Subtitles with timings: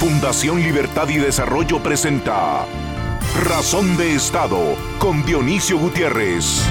[0.00, 2.64] Fundación Libertad y Desarrollo presenta
[3.44, 4.58] Razón de Estado
[4.98, 6.62] con Dionisio Gutiérrez.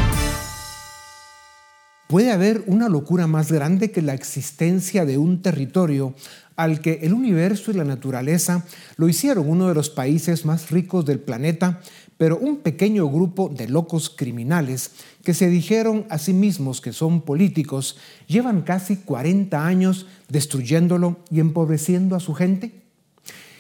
[2.08, 6.16] ¿Puede haber una locura más grande que la existencia de un territorio
[6.56, 8.66] al que el universo y la naturaleza
[8.98, 11.82] lo hicieron uno de los países más ricos del planeta,
[12.18, 14.90] pero un pequeño grupo de locos criminales
[15.24, 21.40] que se dijeron a sí mismos que son políticos llevan casi 40 años destruyéndolo y
[21.42, 22.89] empobreciendo a su gente?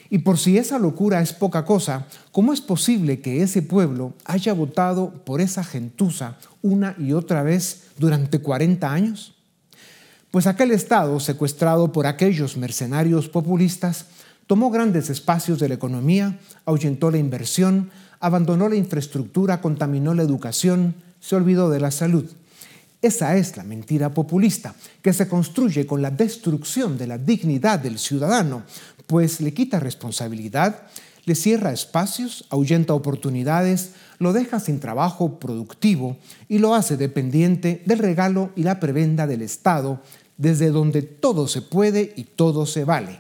[0.10, 4.54] Y por si esa locura es poca cosa, ¿cómo es posible que ese pueblo haya
[4.54, 9.36] votado por esa gentuza una y otra vez durante 40 años?
[10.32, 14.08] Pues aquel Estado, secuestrado por aquellos mercenarios populistas,
[14.48, 20.96] tomó grandes espacios de la economía, ahuyentó la inversión, abandonó la infraestructura, contaminó la educación,
[21.20, 22.26] se olvidó de la salud.
[23.02, 27.98] Esa es la mentira populista, que se construye con la destrucción de la dignidad del
[27.98, 28.64] ciudadano,
[29.10, 30.84] pues le quita responsabilidad,
[31.26, 37.98] le cierra espacios, ahuyenta oportunidades, lo deja sin trabajo productivo y lo hace dependiente del
[37.98, 40.00] regalo y la prebenda del Estado,
[40.38, 43.20] desde donde todo se puede y todo se vale.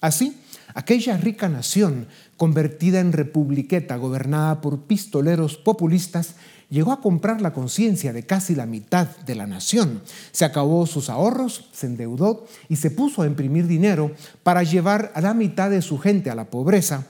[0.00, 0.36] Así,
[0.74, 6.34] aquella rica nación convertida en republiqueta gobernada por pistoleros populistas
[6.70, 10.02] llegó a comprar la conciencia de casi la mitad de la nación.
[10.32, 15.20] Se acabó sus ahorros, se endeudó y se puso a imprimir dinero para llevar a
[15.20, 17.06] la mitad de su gente a la pobreza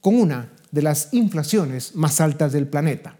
[0.00, 3.16] con una de las inflaciones más altas del planeta.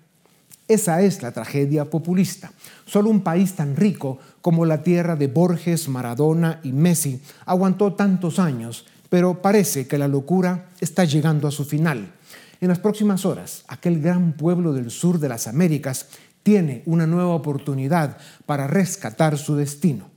[0.68, 2.52] Esa es la tragedia populista.
[2.86, 8.40] Solo un país tan rico como la tierra de Borges, Maradona y Messi aguantó tantos
[8.40, 12.12] años, pero parece que la locura está llegando a su final.
[12.60, 16.06] En las próximas horas, aquel gran pueblo del sur de las Américas
[16.42, 20.08] tiene una nueva oportunidad para rescatar su destino.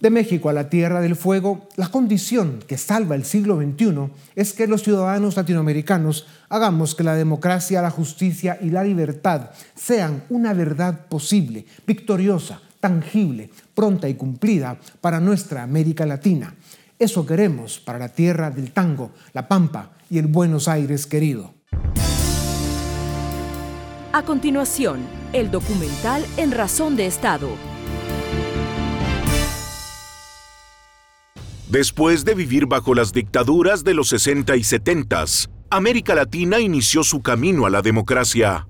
[0.00, 4.52] De México a la Tierra del Fuego, la condición que salva el siglo XXI es
[4.52, 10.54] que los ciudadanos latinoamericanos hagamos que la democracia, la justicia y la libertad sean una
[10.54, 16.52] verdad posible, victoriosa, tangible, pronta y cumplida para nuestra América Latina.
[17.02, 21.52] Eso queremos para la tierra del tango, la pampa y el Buenos Aires querido.
[24.12, 25.00] A continuación,
[25.32, 27.48] el documental En Razón de Estado.
[31.68, 35.24] Después de vivir bajo las dictaduras de los 60 y 70,
[35.70, 38.68] América Latina inició su camino a la democracia.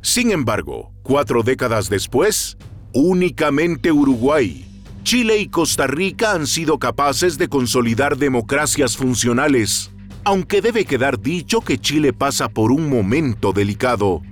[0.00, 2.56] Sin embargo, cuatro décadas después,
[2.94, 4.66] únicamente Uruguay,
[5.06, 9.92] Chile y Costa Rica han sido capaces de consolidar democracias funcionales
[10.26, 14.22] aunque debe quedar dicho que Chile pasa por un momento delicado.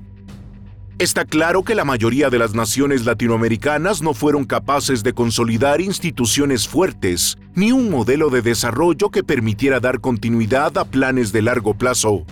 [0.98, 6.66] Está claro que la mayoría de las naciones latinoamericanas no fueron capaces de consolidar instituciones
[6.66, 12.26] fuertes ni un modelo de desarrollo que permitiera dar continuidad a planes de largo plazo.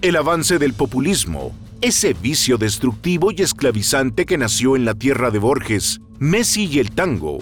[0.00, 5.38] El avance del populismo, ese vicio destructivo y esclavizante que nació en la tierra de
[5.38, 7.38] Borges, Messi y el tango,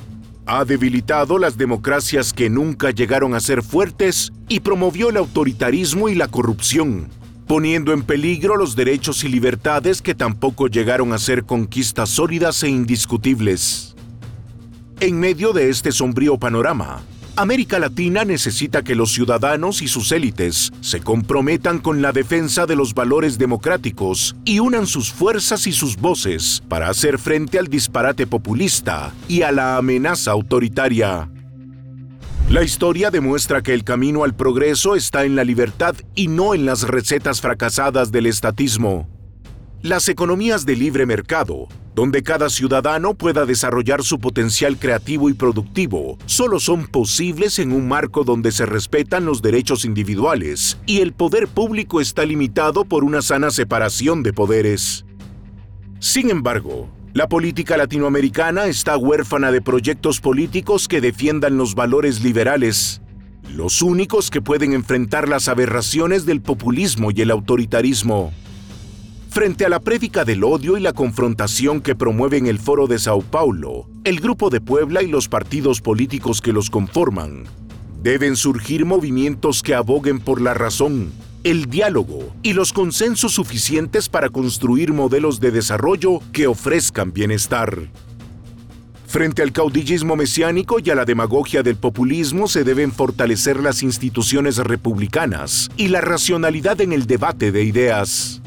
[0.46, 6.14] ha debilitado las democracias que nunca llegaron a ser fuertes y promovió el autoritarismo y
[6.14, 7.08] la corrupción,
[7.48, 12.68] poniendo en peligro los derechos y libertades que tampoco llegaron a ser conquistas sólidas e
[12.68, 13.96] indiscutibles.
[15.00, 17.02] En medio de este sombrío panorama,
[17.38, 22.74] América Latina necesita que los ciudadanos y sus élites se comprometan con la defensa de
[22.74, 28.26] los valores democráticos y unan sus fuerzas y sus voces para hacer frente al disparate
[28.26, 31.30] populista y a la amenaza autoritaria.
[32.50, 36.66] La historia demuestra que el camino al progreso está en la libertad y no en
[36.66, 39.08] las recetas fracasadas del estatismo.
[39.82, 46.18] Las economías de libre mercado, donde cada ciudadano pueda desarrollar su potencial creativo y productivo,
[46.26, 51.46] solo son posibles en un marco donde se respetan los derechos individuales y el poder
[51.46, 55.04] público está limitado por una sana separación de poderes.
[56.00, 63.00] Sin embargo, la política latinoamericana está huérfana de proyectos políticos que defiendan los valores liberales,
[63.54, 68.32] los únicos que pueden enfrentar las aberraciones del populismo y el autoritarismo.
[69.30, 73.20] Frente a la prédica del odio y la confrontación que promueven el Foro de Sao
[73.20, 77.44] Paulo, el Grupo de Puebla y los partidos políticos que los conforman,
[78.02, 81.12] deben surgir movimientos que aboguen por la razón,
[81.44, 87.90] el diálogo y los consensos suficientes para construir modelos de desarrollo que ofrezcan bienestar.
[89.06, 94.56] Frente al caudillismo mesiánico y a la demagogia del populismo se deben fortalecer las instituciones
[94.56, 98.42] republicanas y la racionalidad en el debate de ideas.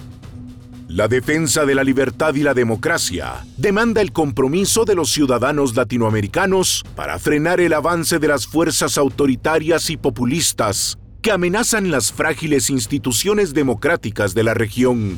[0.94, 6.84] La defensa de la libertad y la democracia demanda el compromiso de los ciudadanos latinoamericanos
[6.98, 13.54] para frenar el avance de las fuerzas autoritarias y populistas que amenazan las frágiles instituciones
[13.54, 15.18] democráticas de la región.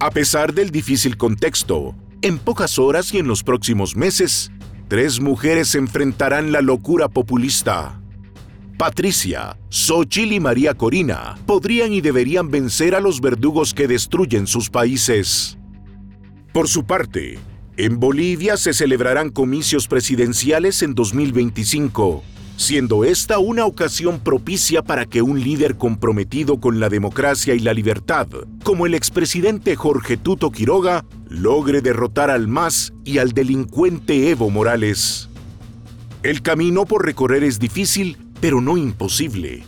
[0.00, 4.50] A pesar del difícil contexto, en pocas horas y en los próximos meses,
[4.88, 8.01] tres mujeres enfrentarán la locura populista.
[8.82, 14.70] Patricia, Xochitl y María Corina podrían y deberían vencer a los verdugos que destruyen sus
[14.70, 15.56] países.
[16.52, 17.38] Por su parte,
[17.76, 22.24] en Bolivia se celebrarán comicios presidenciales en 2025,
[22.56, 27.74] siendo esta una ocasión propicia para que un líder comprometido con la democracia y la
[27.74, 28.26] libertad,
[28.64, 35.28] como el expresidente Jorge Tuto Quiroga, logre derrotar al MAS y al delincuente Evo Morales.
[36.24, 39.62] El camino por recorrer es difícil, pero no imposible.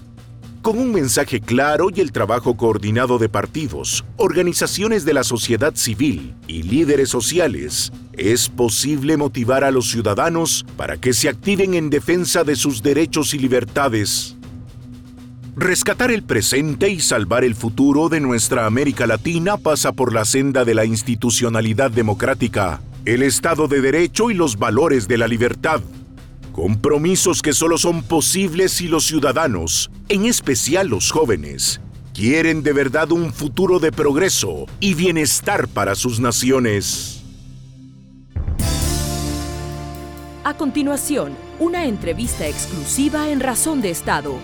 [0.60, 6.34] Con un mensaje claro y el trabajo coordinado de partidos, organizaciones de la sociedad civil
[6.48, 12.42] y líderes sociales, es posible motivar a los ciudadanos para que se activen en defensa
[12.42, 14.36] de sus derechos y libertades.
[15.54, 20.64] Rescatar el presente y salvar el futuro de nuestra América Latina pasa por la senda
[20.64, 25.80] de la institucionalidad democrática, el Estado de Derecho y los valores de la libertad.
[26.54, 31.80] Compromisos que solo son posibles si los ciudadanos, en especial los jóvenes,
[32.14, 37.24] quieren de verdad un futuro de progreso y bienestar para sus naciones.
[40.44, 44.38] A continuación, una entrevista exclusiva en Razón de Estado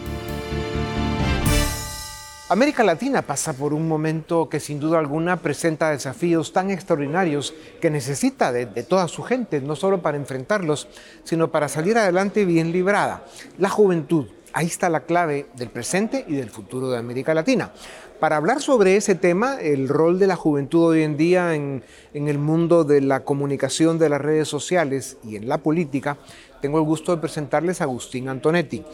[2.51, 7.91] América Latina pasa por un momento que sin duda alguna presenta desafíos tan extraordinarios que
[7.91, 10.89] necesita de, toda su gente, no solo para enfrentarlos,
[11.23, 13.25] sino para salir adelante bien librada.
[13.59, 17.71] La juventud, ahí está la clave del presente y del futuro de América Latina.
[18.19, 22.39] Para hablar sobre ese tema, el rol de la juventud hoy en día en, el
[22.39, 26.19] mundo de la comunicación de las redes sociales y en la política,
[26.61, 28.85] tengo el gusto de presentarles a Agustín Antonetti.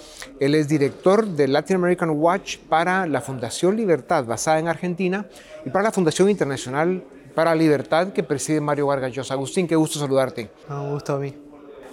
[0.40, 5.26] Él es director de Latin American Watch para la Fundación Libertad, basada en Argentina,
[5.64, 7.04] y para la Fundación Internacional
[7.34, 9.34] para la Libertad, que preside Mario Vargas Llosa.
[9.34, 10.50] Agustín, qué gusto saludarte.
[10.70, 11.34] Un gusto a mí.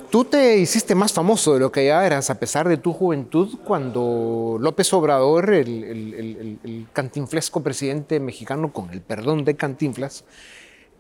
[0.10, 3.58] Tú te hiciste más famoso de lo que ya eras, a pesar de tu juventud,
[3.66, 10.24] cuando López Obrador, el, el cantinflesco presidente mexicano, con el perdón de Cantinflas,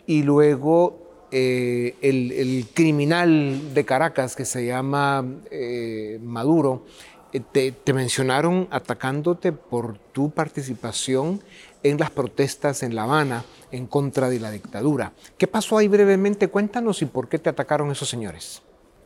[0.08, 1.03] y luego
[1.36, 6.86] eh, el, criminal de Caracas que se llama eh, Maduro,
[7.34, 11.42] eh, te, mencionaron atacándote por tu participación
[11.82, 15.14] en las protestas en La Habana en contra de la dictadura.
[15.36, 16.50] ¿Qué pasó ahí brevemente?
[16.50, 18.62] Cuéntanos y por qué te atacaron esos señores.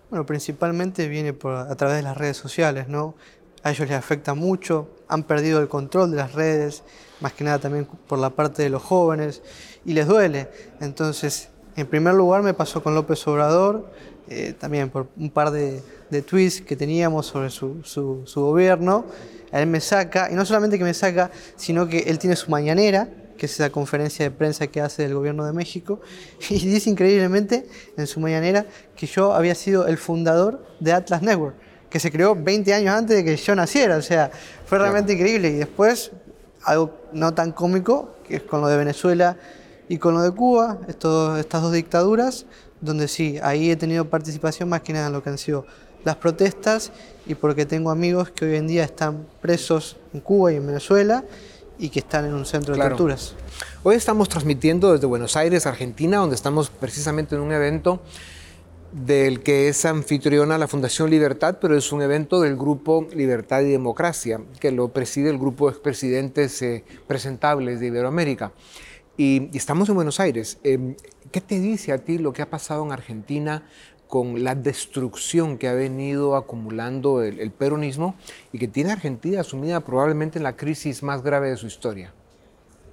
[0.09, 3.15] Bueno, principalmente viene a través de las redes sociales, ¿no?
[3.63, 6.83] A ellos les afecta mucho, han perdido el control de las redes,
[7.21, 9.41] más que nada también por la parte de los jóvenes,
[9.85, 10.49] y les duele.
[10.81, 13.91] Entonces, en primer lugar me pasó con López Obrador,
[14.27, 15.83] eh, también por un par de,
[16.23, 19.05] tweets que teníamos sobre su, su, gobierno.
[19.51, 23.07] Él me saca, y no solamente que me saca, sino que él tiene su mañanera,
[23.37, 26.01] que es esa conferencia de prensa que hace del gobierno de México,
[26.49, 28.65] y dice increíblemente en su mañanera
[28.95, 31.55] que yo había sido el fundador de Atlas Network,
[31.91, 34.31] que se creó 20 años antes de que yo naciera, o sea,
[34.65, 35.49] fue realmente increíble.
[35.49, 36.11] Y después,
[36.63, 39.37] algo no tan cómico, que es con lo de Venezuela
[39.89, 42.45] y con lo de Cuba, estas dos dictaduras,
[42.81, 45.65] donde sí, ahí he tenido participación más que nada en lo que han sido
[46.03, 46.91] las protestas
[47.25, 51.23] y porque tengo amigos que hoy en día están presos en Cuba y en Venezuela
[51.79, 53.35] y que están en un centro de torturas.
[53.83, 58.01] Hoy estamos transmitiendo desde Buenos Aires, Argentina, donde estamos precisamente en un evento
[58.91, 63.71] del que es anfitriona la Fundación Libertad, pero es un evento del grupo Libertad y
[63.71, 68.51] Democracia, que lo preside el grupo de expresidentes eh, presentables de Iberoamérica.
[69.17, 70.59] Y, estamos en Buenos Aires.
[70.63, 70.95] Em,
[71.31, 73.63] ¿Qué te dice a ti lo que ha pasado en Argentina
[74.07, 78.15] con la destrucción que ha venido acumulando el, peronismo
[78.53, 82.13] y que tiene Argentina sumida probablemente en la crisis más grave de su historia?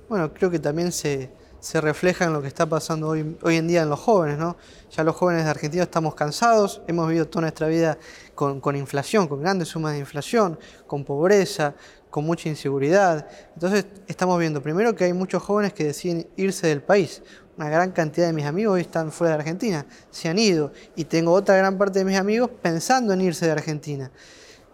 [0.08, 1.30] Bueno, creo que también se,
[1.64, 4.54] se refleja en lo que está pasando hoy, hoy en día en los jóvenes, ¿no?
[4.94, 7.96] Ya los jóvenes de Argentina estamos cansados, hemos vivido toda nuestra vida
[8.34, 11.74] con, con inflación, con grandes sumas de inflación, con pobreza,
[12.10, 13.26] con mucha inseguridad.
[13.54, 17.22] Entonces estamos viendo primero que hay muchos jóvenes que deciden irse del país.
[17.56, 20.70] Una gran cantidad de mis amigos hoy están fuera de Argentina, se han ido.
[20.96, 24.10] Y tengo otra gran parte de mis amigos pensando en irse de Argentina.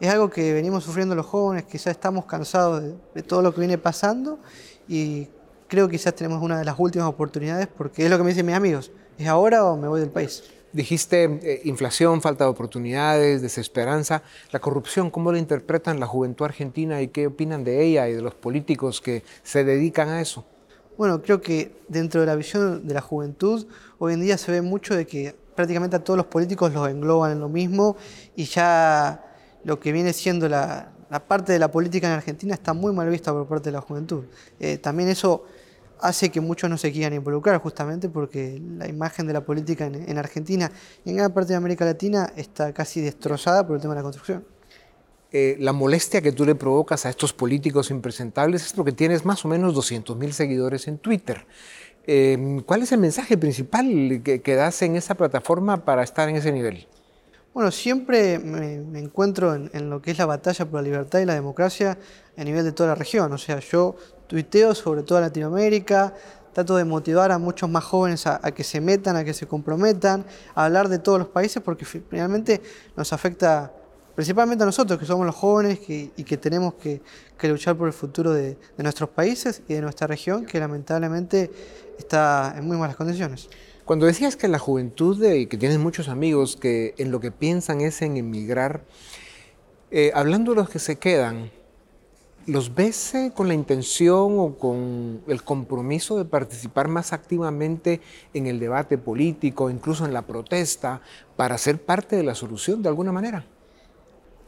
[0.00, 3.60] Es algo que venimos sufriendo los jóvenes, quizás estamos cansados de, de todo lo que
[3.60, 4.40] viene pasando
[4.88, 5.28] y
[5.70, 8.44] creo que quizás tenemos una de las últimas oportunidades porque es lo que me dicen
[8.44, 8.90] mis amigos.
[9.16, 10.42] ¿Es ahora o me voy del país?
[10.72, 14.22] Dijiste eh, inflación, falta de oportunidades, desesperanza.
[14.50, 18.20] La corrupción, ¿cómo la interpretan la juventud argentina y qué opinan de ella y de
[18.20, 20.44] los políticos que se dedican a eso?
[20.98, 23.66] Bueno, creo que dentro de la visión de la juventud,
[23.98, 27.30] hoy en día se ve mucho de que prácticamente a todos los políticos los engloban
[27.30, 27.96] en lo mismo
[28.34, 29.24] y ya
[29.62, 33.08] lo que viene siendo la, la parte de la política en Argentina está muy mal
[33.08, 34.24] vista por parte de la juventud.
[34.58, 35.44] Eh, también eso
[36.02, 40.18] hace que muchos no se quieran involucrar, justamente porque la imagen de la política en,
[40.18, 40.70] Argentina
[41.04, 44.02] y en gran parte de América Latina está casi destrozada por el tema de la
[44.02, 44.44] construcción.
[45.32, 49.44] Eh, la molestia que tú le provocas a estos políticos impresentables es porque tienes más
[49.44, 51.46] o menos 200 mil seguidores en Twitter.
[52.06, 56.50] Eh, ¿Cuál es el mensaje principal que, das en esa plataforma para estar en ese
[56.50, 56.88] nivel?
[57.54, 61.24] Bueno, siempre me, encuentro en, en, lo que es la batalla por la libertad y
[61.24, 61.98] la democracia
[62.36, 63.32] a nivel de toda la región.
[63.32, 63.96] O sea, yo
[64.30, 66.14] tuiteo sobre toda Latinoamérica,
[66.52, 70.24] trato de motivar a muchos más jóvenes a, que se metan, a que se comprometan,
[70.54, 72.62] a hablar de todos los países, porque finalmente
[72.96, 73.72] nos afecta
[74.14, 77.02] principalmente a nosotros, que somos los jóvenes y que tenemos que,
[77.48, 81.50] luchar por el futuro de, nuestros países y de nuestra región, que lamentablemente
[81.98, 83.48] está en muy malas condiciones.
[83.84, 87.80] Cuando decías que la juventud, y que tienes muchos amigos que en lo que piensan
[87.80, 88.84] es en emigrar,
[89.90, 91.50] eh, hablando de los que se quedan,
[92.50, 98.00] ¿Los ves eh, con la intención o con el compromiso de participar más activamente
[98.34, 101.00] en el debate político, incluso en la protesta,
[101.36, 103.44] para ser parte de la solución de alguna manera?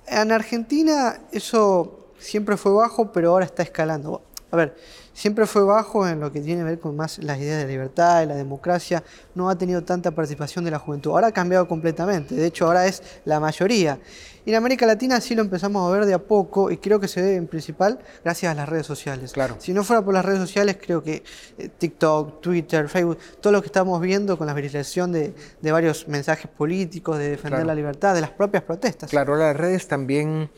[0.09, 4.21] En Argentina eso siempre fue bajo, pero ahora está escalando.
[4.51, 4.77] A ver,
[5.13, 8.21] siempre fue bajo en lo que tiene que ver con más las ideas de libertad,
[8.21, 9.03] de la democracia,
[9.35, 11.11] no ha tenido tanta participación de la juventud.
[11.11, 13.99] Ahora ha cambiado completamente, de hecho ahora es la mayoría.
[14.45, 17.07] Y en América Latina sí lo empezamos a ver de a poco y creo que
[17.07, 19.33] se ve en principal gracias a las redes sociales.
[19.33, 19.57] Claro.
[19.61, 21.23] Si no fuera por las redes sociales, creo que
[21.59, 26.51] eh, TikTok, Twitter, Facebook, todo lo que estamos viendo con la viralización de, varios mensajes
[26.51, 29.11] políticos, de defender la libertad, de las propias protestas.
[29.11, 30.51] Claro, las redes también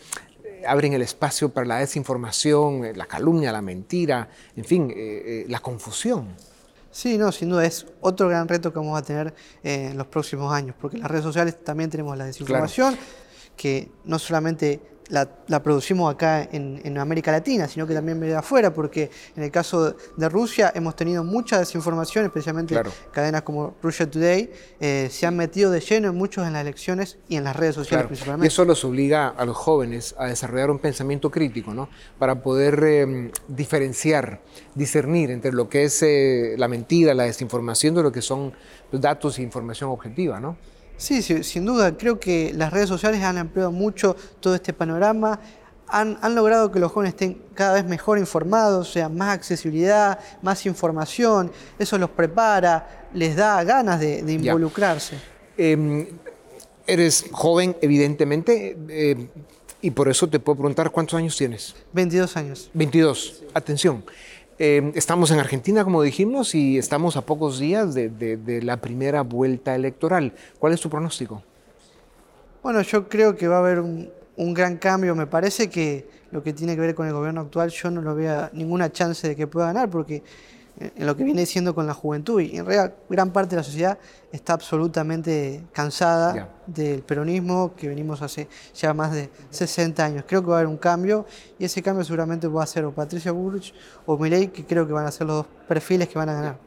[0.67, 5.47] abren el espacio para la desinformación, eh, la calumnia, la mentira, en fin, eh, eh,
[5.49, 6.29] la confusión.
[6.91, 10.53] Sí, no, sin duda es otro gran reto que vamos a tener en los próximos
[10.53, 12.97] años, porque en las redes sociales también tenemos la desinformación,
[13.57, 18.73] que no solamente la, producimos acá en, América Latina, sino que también viene de afuera,
[18.73, 22.81] porque en el caso de Rusia hemos tenido mucha desinformación, especialmente
[23.13, 27.19] cadenas como Russia Today, eh, se han metido de lleno en muchos en las elecciones
[27.29, 28.47] y en las redes sociales principalmente.
[28.47, 31.89] Y eso los obliga a los jóvenes a desarrollar un pensamiento crítico, ¿no?
[32.19, 34.41] Para poder em, diferenciar,
[34.75, 38.53] discernir entre lo que es eh, la mentira, la desinformación de lo que son
[38.93, 40.57] datos e información objetiva, ¿no?
[40.97, 41.97] Sí, sin duda.
[41.97, 45.41] Creo que las redes sociales han ampliado mucho todo este panorama.
[45.89, 50.67] Han, logrado que los jóvenes estén cada vez mejor informados, o sea, más accesibilidad, más
[50.67, 51.53] información.
[51.79, 55.19] Eso los prepara, les da ganas de, involucrarse.
[55.57, 56.07] Em,
[56.87, 59.29] eres joven, evidentemente, eh,
[59.85, 61.75] y por eso te puedo preguntar cuántos años tienes.
[61.93, 62.71] 22 años.
[62.73, 63.43] 22.
[63.53, 64.03] Atención.
[64.59, 69.75] Em, estamos en Argentina, como dijimos, y estamos a pocos días de, la primera vuelta
[69.75, 70.33] electoral.
[70.59, 71.43] ¿Cuál es tu pronóstico?
[72.63, 74.11] Bueno, yo creo que va a haber un,
[74.55, 75.15] gran cambio.
[75.17, 78.15] Me parece que lo que tiene que ver con el gobierno actual, yo no lo
[78.15, 80.23] veo ninguna chance de que pueda ganar, porque
[80.79, 82.41] en lo que viene siendo con la juventud.
[82.41, 83.99] Y en realidad gran parte de la sociedad
[84.33, 90.25] está absolutamente cansada del peronismo que venimos hace ya más de 60 años.
[90.27, 91.27] Creo que va a haber un cambio
[91.59, 93.75] y ese cambio seguramente va a ser o Patricia Burrich
[94.07, 96.64] o Milei, que creo que van a ser los dos perfiles que van a ganar.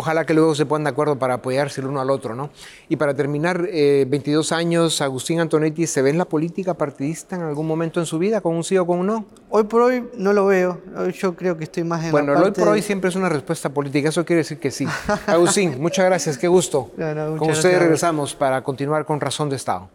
[0.00, 2.50] Ojalá que luego se pongan de acuerdo para apoyarse el uno al otro, ¿no?
[2.88, 7.42] Y para terminar, 22 eh, años, Agustín Antonetti, ¿se ve en la política partidista en
[7.42, 9.24] algún momento en su vida, con un sí o con un no?
[9.50, 10.80] Hoy por hoy no lo veo.
[11.12, 13.70] Yo creo que estoy más en bueno, la hoy por hoy siempre es una respuesta
[13.70, 14.10] política.
[14.10, 14.86] Eso quiere decir que sí.
[15.26, 16.38] Agustín, muchas gracias.
[16.38, 16.92] Qué gusto.
[17.36, 19.90] con ustedes regresamos para continuar con Razón de Estado.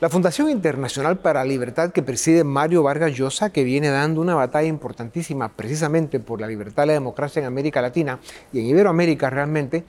[0.00, 4.36] La Fundación Internacional para la Libertad que preside Mario Vargas Llosa, que viene dando una
[4.36, 8.20] batalla importantísima precisamente por la libertad y la democracia en América Latina
[8.52, 9.82] y en Iberoamérica realmente,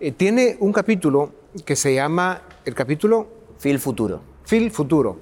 [0.00, 1.30] eh, tiene un capítulo
[1.64, 3.28] que se llama el capítulo
[3.58, 4.20] Fil Futuro.
[4.44, 5.20] Fil Futuro,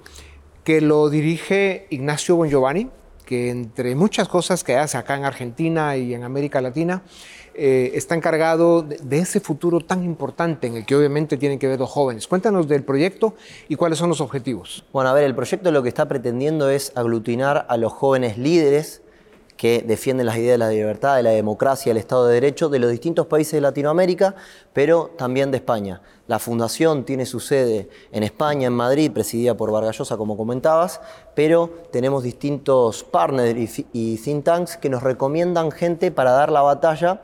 [0.65, 2.89] que lo dirige Ignacio Bongiovanni,
[3.31, 7.05] que entre muchas cosas que hace acá en Argentina y en América Latina,
[7.55, 11.79] eh, está encargado de, ese futuro tan importante en el que obviamente tienen que ver
[11.79, 12.27] los jóvenes.
[12.27, 13.37] Cuéntanos del proyecto
[13.69, 14.85] y cuáles son los objetivos.
[14.93, 19.01] Bueno, a ver, el proyecto lo que está pretendiendo es aglutinar a los jóvenes líderes
[19.61, 22.79] que defienden las ideas de la libertad, de la democracia, del Estado de Derecho de
[22.79, 24.35] los distintos países de Latinoamérica,
[24.73, 26.01] pero también de España.
[26.29, 31.03] La fundación tiene su sede en España, en Madrid, presidida por Vargallosa, como comentabas,
[31.35, 37.21] pero tenemos distintos partners y think tanks que nos recomiendan gente para dar la batalla.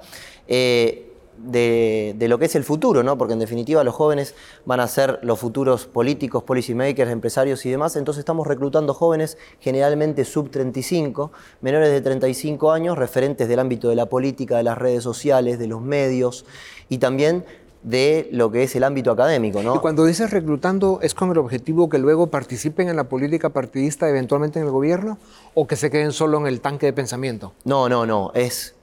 [0.46, 1.05] Eh,
[1.38, 3.18] de, lo que es el futuro, ¿no?
[3.18, 7.70] porque en definitiva los jóvenes van a ser los futuros políticos, policy makers, empresarios y
[7.70, 13.88] demás, entonces estamos reclutando jóvenes generalmente sub 35, menores de 35 años, referentes del ámbito
[13.88, 16.44] de la política, de las redes sociales, de los medios
[16.88, 17.44] y también
[17.82, 19.62] de lo que es el ámbito académico.
[19.62, 19.76] ¿no?
[19.76, 24.08] Y cuando dices reclutando, ¿es con el objetivo que luego participen en la política partidista
[24.08, 25.18] eventualmente en el gobierno
[25.54, 27.52] o que se queden solo en el tanque de pensamiento?
[27.64, 28.75] No, no, no, es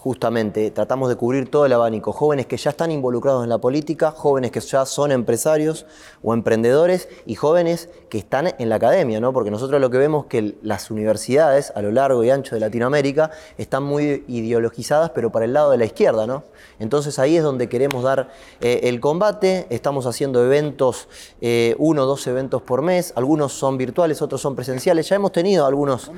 [0.00, 4.12] justamente tratamos de cubrir todo el abanico, jóvenes que ya están involucrados en la política,
[4.12, 5.84] jóvenes que ya son empresarios
[6.22, 9.34] o emprendedores y jóvenes que están en la academia, ¿no?
[9.34, 12.60] porque nosotros lo que vemos es que las universidades a lo largo y ancho de
[12.62, 16.26] Latinoamérica están muy ideologizadas, pero para el lado de la izquierda.
[16.26, 16.44] ¿no?
[16.78, 18.30] Entonces ahí es donde queremos dar
[18.62, 21.08] eh, el combate, estamos haciendo eventos,
[21.42, 25.32] eh, uno o dos eventos por mes, algunos son virtuales, otros son presenciales, ya hemos
[25.32, 26.10] tenido algunos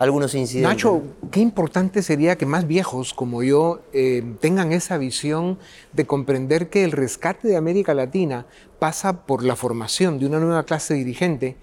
[0.00, 0.76] algunos incidentes.
[0.76, 5.58] Nacho, qué importante sería que más viejos como yo eh, tengan esa visión
[5.92, 8.46] de comprender que el rescate de América Latina
[8.78, 11.56] pasa por la formación de una nueva clase dirigente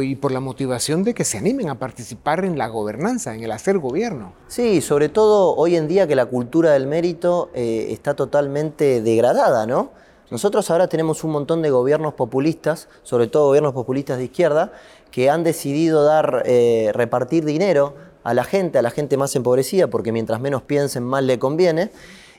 [0.00, 3.50] y por la motivación de que se animen a participar en la gobernanza, en el
[3.50, 4.32] hacer gobierno.
[4.46, 9.66] Sí, sobre todo hoy en día que la cultura del mérito eh, está totalmente degradada,
[9.66, 9.90] ¿no?
[10.30, 14.72] Nosotros ahora tenemos un montón de gobiernos populistas, sobre todo gobiernos populistas de izquierda,
[15.10, 19.88] que han decidido dar, eh, repartir dinero a la gente, a la gente más empobrecida,
[19.88, 21.90] porque mientras menos piensen, más le conviene,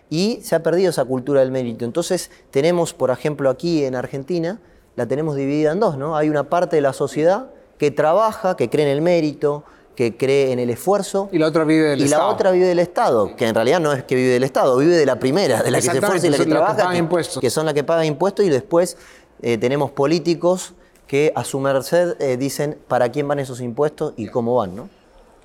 [0.10, 1.86] y se ha perdido esa cultura del mérito.
[1.86, 4.60] Entonces tenemos, por ejemplo, aquí en Argentina,
[4.96, 6.18] la tenemos dividida en dos, ¿no?
[6.18, 9.64] Hay una parte de la sociedad que trabaja, que cree en el mérito,
[9.96, 11.30] que cree en el esfuerzo.
[11.32, 12.24] Y la otra vive del y Estado.
[12.24, 14.78] Y la otra vive del Estado, que en realidad no es que vive del Estado,
[14.78, 17.50] vive de la primera, de la que se esfuerza y la que trabaja, que, que,
[17.50, 18.98] son las que pagan impuestos, y después
[19.42, 20.74] eh, tenemos políticos
[21.08, 24.90] que a su merced eh, dicen para quién van esos impuestos y cómo van, ¿no?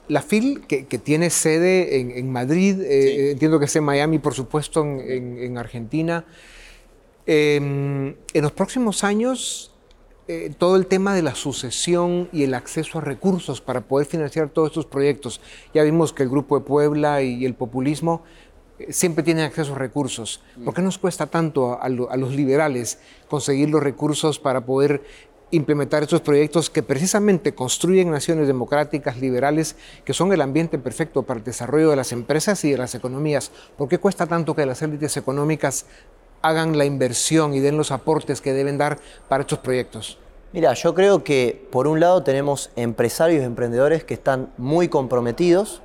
[0.08, 4.82] La FIL, que, tiene sede en, Madrid, eh, entiendo que es en Miami, por supuesto,
[4.84, 6.24] en, Argentina.
[7.26, 9.72] Em, en los próximos años,
[10.28, 14.48] eh, todo el tema de la sucesión y el acceso a recursos para poder financiar
[14.48, 15.40] todos estos proyectos.
[15.74, 18.22] Ya vimos que el Grupo de Puebla y el populismo
[18.90, 20.40] siempre tienen acceso a recursos.
[20.64, 22.98] ¿Por qué nos cuesta tanto a, los liberales
[23.28, 25.02] conseguir los recursos para poder
[25.56, 31.38] implementar estos proyectos que precisamente construyen naciones democráticas, liberales, que son el ambiente perfecto para
[31.38, 33.50] el desarrollo de las empresas y de las economías.
[33.76, 35.86] ¿Por qué cuesta tanto que las élites económicas
[36.42, 40.18] hagan la inversión y den los aportes que deben dar para estos proyectos?
[40.52, 45.82] Mira, yo creo que por un lado tenemos empresarios y emprendedores que están muy comprometidos.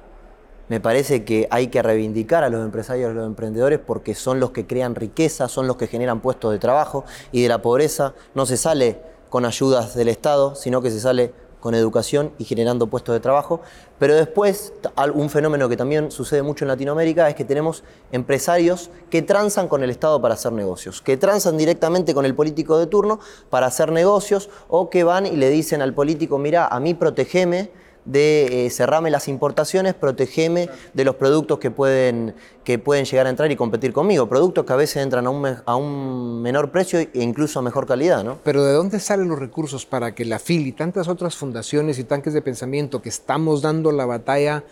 [0.70, 4.40] Me parece que hay que reivindicar a los empresarios y a los emprendedores porque son
[4.40, 8.14] los que crean riqueza, son los que generan puestos de trabajo y de la pobreza
[8.36, 12.88] no se sale con ayudas del Estado, sino que se sale con educación y generando
[12.88, 13.62] puestos de trabajo.
[13.98, 14.74] Pero después,
[15.14, 19.84] un fenómeno que también sucede mucho en Latinoamérica es que tenemos empresarios que transan con
[19.84, 23.94] el Estado para hacer negocios, que transan directamente con el político de turno para hacer
[23.94, 27.72] negocios o que van y le dicen al político, mira, a mí protegeme
[28.06, 32.34] de eh, cerrarme las importaciones, protegeme de los productos que pueden,
[32.64, 34.28] que pueden llegar a entrar y competir conmigo.
[34.28, 37.86] Productos que a veces entran a un, a un menor precio e incluso a mejor
[37.86, 38.24] calidad.
[38.24, 38.38] ¿no?
[38.44, 42.04] Pero ¿de dónde salen los recursos para que la FIL y tantas otras fundaciones y
[42.04, 44.64] tanques de pensamiento que estamos dando la batalla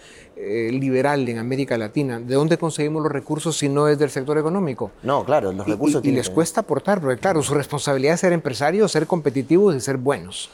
[0.41, 4.37] eh, liberal en América Latina, ¿de dónde conseguimos los recursos si no es del sector
[4.37, 4.89] económico?
[5.03, 6.01] No, claro, los recursos...
[6.05, 9.81] Y, y les cuesta aportar, porque claro, su responsabilidad es ser empresarios, ser competitivos y
[9.81, 10.49] ser buenos.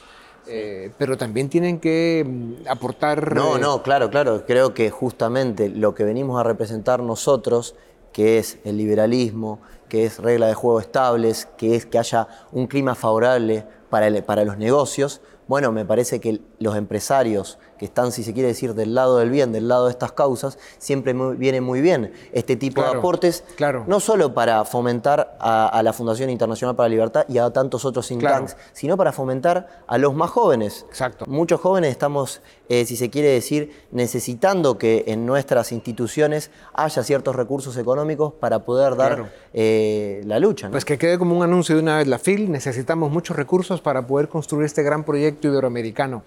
[0.47, 3.36] Eh, pero también tienen que mm, aportar...
[3.36, 4.45] No, eh, no, claro, claro.
[4.45, 7.75] Creo que justamente lo que venimos a representar nosotros,
[8.13, 12.67] que es el liberalismo, que es regla de juego estables, que es que haya un
[12.67, 18.23] clima favorable para, para los negocios, bueno, me parece que los empresarios que están, si
[18.23, 21.81] se quiere decir, del lado del bien, del lado de estas causas, siempre viene muy
[21.81, 23.83] bien este tipo de aportes, claro.
[23.87, 28.07] no solo para fomentar a, la Fundación Internacional para la Libertad y a tantos otros
[28.07, 30.85] think tanks, sino para fomentar a los más jóvenes.
[30.87, 31.25] Exacto.
[31.27, 37.35] Muchos jóvenes estamos, eh, si se quiere decir, necesitando que en nuestras instituciones haya ciertos
[37.35, 40.69] recursos económicos para poder dar eh, la lucha.
[40.71, 44.07] Pues que quede como un anuncio de una vez la FIL, necesitamos muchos recursos para
[44.07, 46.23] poder construir este gran proyecto iberoamericano.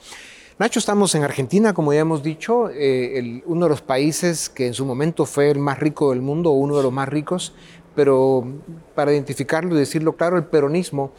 [0.58, 4.74] Nacho, estamos en Argentina, como ya hemos dicho, eh, uno de los países que en
[4.74, 7.54] su momento fue el más rico del mundo, uno de los más ricos,
[7.94, 8.44] pero
[8.96, 11.12] para identificarlo y decirlo claro, el peronismo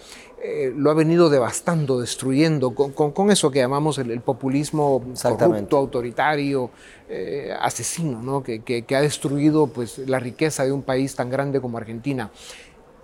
[0.44, 6.70] eh, lo ha venido devastando, destruyendo, con, eso que llamamos el, populismo corrupto, autoritario,
[7.08, 8.44] eh, asesino, ¿no?
[8.44, 12.30] que, que, ha destruido pues, la riqueza de un país tan grande como Argentina.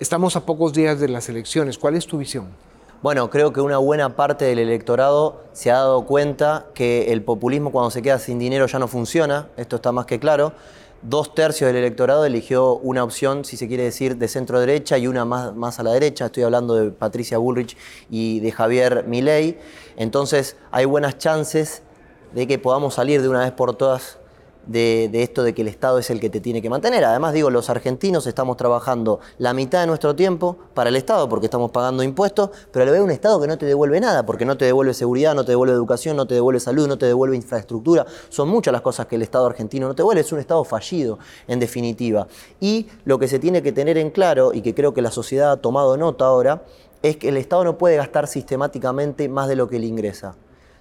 [0.01, 1.77] Estamos a pocos días de las elecciones.
[1.77, 2.47] ¿Cuál es tu visión?
[3.01, 7.71] Bueno, creo que una buena parte del electorado se ha dado cuenta que el populismo
[7.71, 10.53] cuando se queda sin dinero ya no funciona, esto está más que claro.
[11.03, 15.05] Dos tercios del electorado eligió una opción, si se quiere decir, de centro derecha y
[15.05, 16.25] una más, a la derecha.
[16.25, 17.77] Estoy hablando de Patricia Bullrich
[18.10, 19.60] y de Javier Milei.
[19.97, 21.84] Entonces hay buenas chances
[22.34, 24.17] de que podamos salir de una vez por todas
[24.67, 27.04] de, esto de que el Estado es el que te tiene que mantener.
[27.06, 31.45] Además, digo, los argentinos estamos trabajando la mitad de nuestro tiempo para el Estado porque
[31.45, 34.58] estamos pagando impuestos, pero le veo un Estado que no te devuelve nada, porque no
[34.58, 38.06] te devuelve seguridad, no te devuelve educación, no te devuelve salud, no te devuelve infraestructura.
[38.30, 40.21] Son muchas las cosas que el Estado argentino no te devuelve.
[40.21, 42.28] Es un Estado fallido, en definitiva.
[42.60, 45.51] Y lo que se tiene que tener en claro, y que creo que la sociedad
[45.51, 46.63] ha tomado nota ahora,
[47.01, 50.36] es que el Estado no puede gastar sistemáticamente más de lo que le ingresa.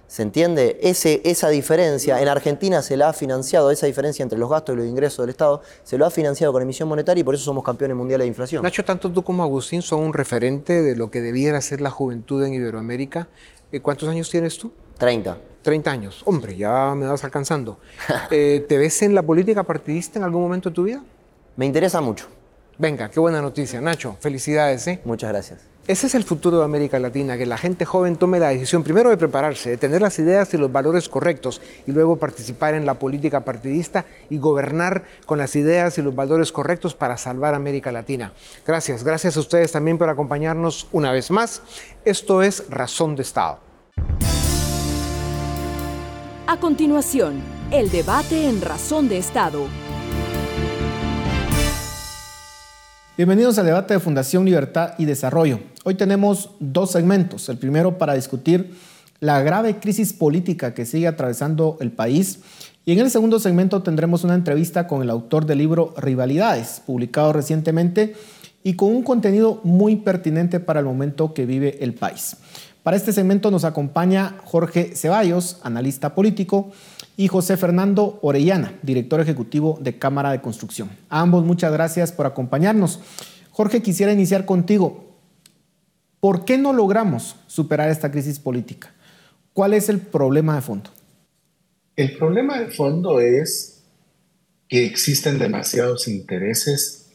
[0.07, 0.77] ¿Se entiende?
[0.81, 4.77] Ese, esa diferencia, en Argentina se la ha financiado, esa diferencia entre los gastos y
[4.77, 7.63] los ingresos del Estado, se lo ha financiado con emisión monetaria y por eso somos
[7.63, 8.63] campeones mundiales de inflación.
[8.63, 12.43] Nacho, tanto tú como Agustín son un referente de lo que debiera ser la juventud
[12.43, 13.27] en Iberoamérica.
[13.71, 14.71] Eh, ¿Cuántos años tienes tú?
[14.99, 15.37] 30.
[15.63, 16.21] 30 años.
[16.25, 17.79] Hombre, ya me vas alcanzando.
[18.31, 21.03] Eh, ¿Te ves en la política partidista en algún momento de tu vida?
[21.55, 22.27] Me interesa mucho.
[22.77, 23.81] Venga, qué buena noticia.
[23.81, 24.87] Nacho, felicidades.
[24.87, 25.01] ¿eh?
[25.05, 25.74] Muchas gracias.
[25.87, 29.11] Ese es el futuro de América Latina, que la gente joven tome la decisión primero
[29.11, 32.95] de prepararse, de tener las ideas y los valores correctos y luego participar en la
[32.95, 38.33] política partidista y gobernar con las ideas y los valores correctos para salvar América Latina.
[38.65, 41.61] Gracias, gracias a ustedes también por acompañarnos una vez más.
[42.03, 43.59] Esto es Razón de Estado.
[46.47, 49.67] A continuación, el debate en Razón de Estado
[53.17, 55.59] Bienvenidos al debate de Fundación Libertad y Desarrollo.
[55.87, 57.47] Hoy tenemos dos segmentos.
[57.47, 58.73] El primero para discutir
[59.19, 62.39] la grave crisis política que sigue atravesando el país.
[62.85, 67.33] Y en el segundo segmento tendremos una entrevista con el autor del libro Rivalidades, publicado
[67.33, 68.15] recientemente
[68.63, 72.37] y con un contenido muy pertinente para el momento que vive el país.
[72.81, 76.71] Para este segmento nos acompaña Jorge Ceballos, analista político,
[77.15, 80.89] y José Fernando Orellana, director ejecutivo de Cámara de Construcción.
[81.09, 83.01] Ambos muchas gracias por acompañarnos.
[83.51, 85.04] Jorge, quisiera iniciar contigo.
[86.25, 88.91] ¿Por qué no logramos superar esta crisis política?
[89.53, 90.89] ¿Cuál es el problema de fondo?
[91.95, 93.83] El problema de fondo es
[94.67, 97.11] que existen demasiados intereses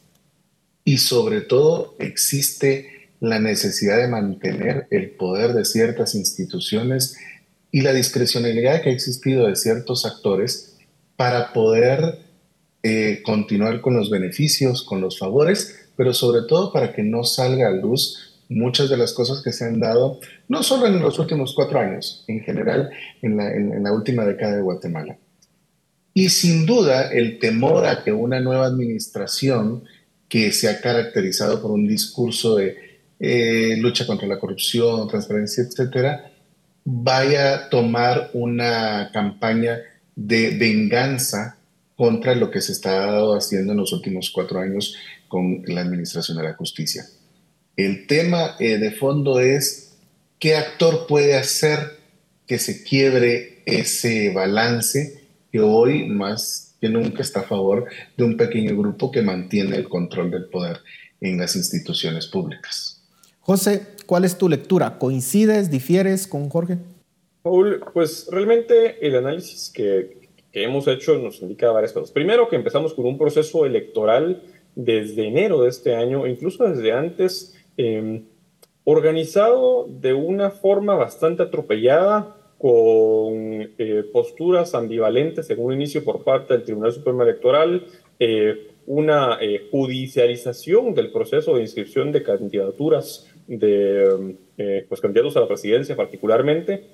[0.85, 7.17] y sobre todo existe la necesidad de mantener el poder de ciertas instituciones
[7.73, 10.77] y la discrecionalidad que ha existido de ciertos actores
[11.17, 12.21] para poder
[12.85, 17.67] eh, continuar con los beneficios, con los favores, pero sobre todo para que no salga
[17.67, 21.55] a luz muchas de las cosas que se han dado, no solo en los últimos
[21.55, 22.91] cuatro años, en general
[23.23, 25.17] en la, última década de Guatemala.
[26.13, 29.85] Y sin duda el temor a que una nueva administración
[30.29, 32.77] que se ha caracterizado por un discurso de
[33.21, 36.33] eh, lucha contra la corrupción, transparencia, etcétera,
[36.85, 39.79] vaya a tomar una campaña
[40.17, 41.57] de venganza
[41.95, 44.97] contra lo que se está haciendo en los últimos cuatro años
[45.29, 47.05] con la Administración de la Justicia.
[47.77, 49.97] El tema eh, de fondo es
[50.39, 51.99] qué actor puede hacer
[52.47, 58.37] que se quiebre ese balance que hoy más que nunca está a favor de un
[58.37, 60.81] pequeño grupo que mantiene el control del poder
[61.21, 63.03] en las instituciones públicas.
[63.41, 64.99] José, ¿cuál es tu lectura?
[64.99, 66.79] ¿Coincides, difieres con Jorge?
[67.43, 72.11] Paul, pues realmente el análisis que, que hemos hecho nos indica varias cosas.
[72.11, 74.43] Primero, que empezamos con un proceso electoral
[74.85, 78.25] desde enero de este año, incluso desde antes, em,
[78.85, 86.53] organizado de una forma bastante atropellada, con eh, posturas ambivalentes en un inicio por parte
[86.53, 87.87] del Tribunal Supremo Electoral,
[88.19, 95.41] eh, una eh, judicialización del proceso de inscripción de candidaturas de eh, pues, candidatos a
[95.41, 96.85] la presidencia particularmente,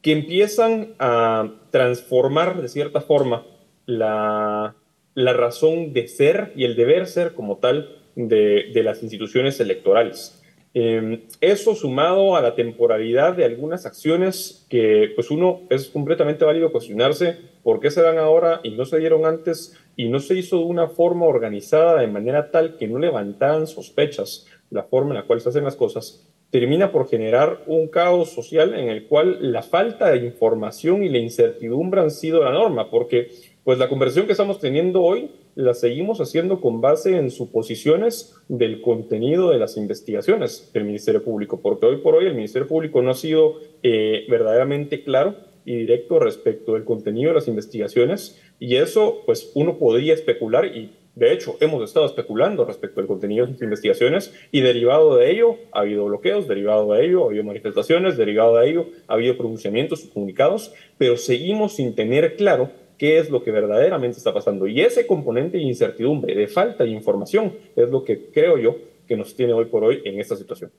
[0.00, 3.46] que empiezan a transformar de cierta forma
[3.84, 4.74] la,
[5.14, 10.40] la razón de ser y el deber ser como tal de, de las instituciones electorales.
[10.72, 16.70] Eh, eso sumado a la temporalidad de algunas acciones que pues uno es completamente válido
[16.70, 20.58] cuestionarse por qué se dan ahora y no se dieron antes y no se hizo
[20.58, 25.26] de una forma organizada de manera tal que no levantaran sospechas la forma en la
[25.26, 29.62] cual se hacen las cosas, termina por generar un caos social en el cual la
[29.62, 33.30] falta de información y la incertidumbre han sido la norma, porque
[33.64, 38.80] pues la conversación que estamos teniendo hoy la seguimos haciendo con base en suposiciones del
[38.80, 43.10] contenido de las investigaciones del Ministerio Público, porque hoy por hoy el Ministerio Público no
[43.10, 49.22] ha sido eh, verdaderamente claro y directo respecto del contenido de las investigaciones y eso
[49.26, 53.62] pues uno podría especular y de hecho, hemos estado especulando respecto al contenido de las
[53.62, 58.56] investigaciones y derivado de ello ha habido bloqueos, derivado de ello ha habido manifestaciones, derivado
[58.56, 63.50] de ello ha habido pronunciamientos comunicados, pero seguimos sin tener claro qué es lo que
[63.50, 64.66] verdaderamente está pasando.
[64.66, 68.76] Y ese componente de incertidumbre, de falta de información, es lo que creo yo
[69.08, 70.70] que nos tiene hoy por hoy en esta situación.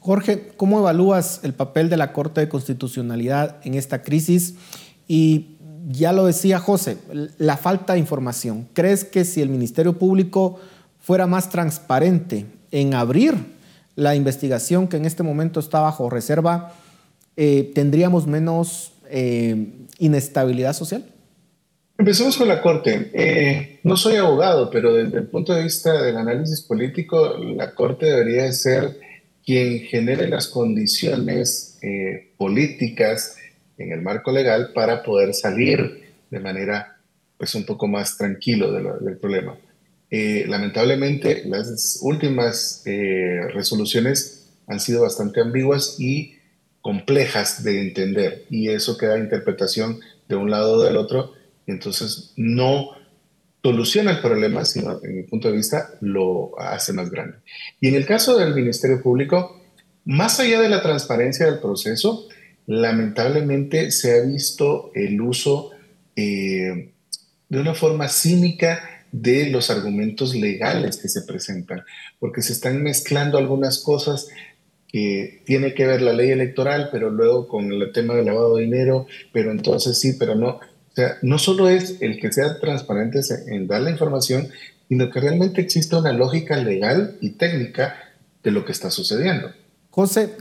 [0.00, 4.54] Jorge, ¿cómo evalúas el papel de la Corte de Constitucionalidad en esta crisis?
[5.06, 6.96] Y ya lo decía José,
[7.36, 8.66] la falta de información.
[8.72, 10.58] ¿Crees que si el Ministerio Público
[10.98, 13.34] fuera más transparente en abrir
[13.94, 16.72] la investigación que en este momento está bajo reserva,
[17.36, 21.04] eh, tendríamos menos eh, inestabilidad social?
[22.00, 23.10] Empecemos con la Corte.
[23.12, 28.06] Eh, no soy abogado, pero desde el punto de vista del análisis político, la Corte
[28.06, 29.00] debería ser
[29.44, 31.80] quien genere las condiciones
[32.36, 33.36] políticas
[33.78, 36.98] en el marco legal para poder salir de manera
[37.36, 39.56] pues un poco más tranquilo del problema.
[40.10, 46.36] lamentablemente, las últimas resoluciones han sido bastante ambiguas y
[46.80, 51.37] complejas de entender y eso queda interpretación de un lado o del otro
[51.68, 52.92] y entonces no
[53.62, 57.36] soluciona el problema, sino en mi punto de vista lo hace más grande.
[57.78, 59.62] Y en el caso del Ministerio Público,
[60.06, 62.26] más allá de la transparencia del proceso,
[62.66, 65.72] lamentablemente se ha visto el uso
[66.16, 66.92] eh,
[67.50, 71.82] de una forma cínica de los argumentos legales que se presentan,
[72.18, 74.28] porque se están mezclando algunas cosas
[74.86, 78.64] que tiene que ver la ley electoral, pero luego con el tema del lavado de
[78.64, 80.60] dinero, pero entonces sí, pero no.
[80.98, 84.48] O sea, no solo es el que sea transparente en dar la información,
[84.88, 87.94] sino que realmente existe una lógica legal y técnica
[88.42, 89.52] de lo que está sucediendo.
[89.90, 90.34] José,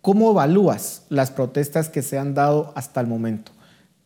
[0.00, 3.52] ¿cómo evalúas las protestas que se han dado hasta el momento?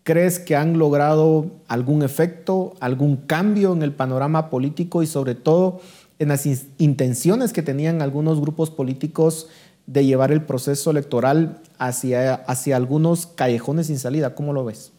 [0.02, 5.82] ¿Crees que han logrado algún efecto, algún cambio en el panorama político y sobre todo
[6.18, 9.46] en las intenciones que tenían algunos grupos políticos
[9.86, 14.34] de llevar el proceso electoral hacia, hacia algunos callejones sin salida.
[14.34, 14.90] ¿Cómo lo ves?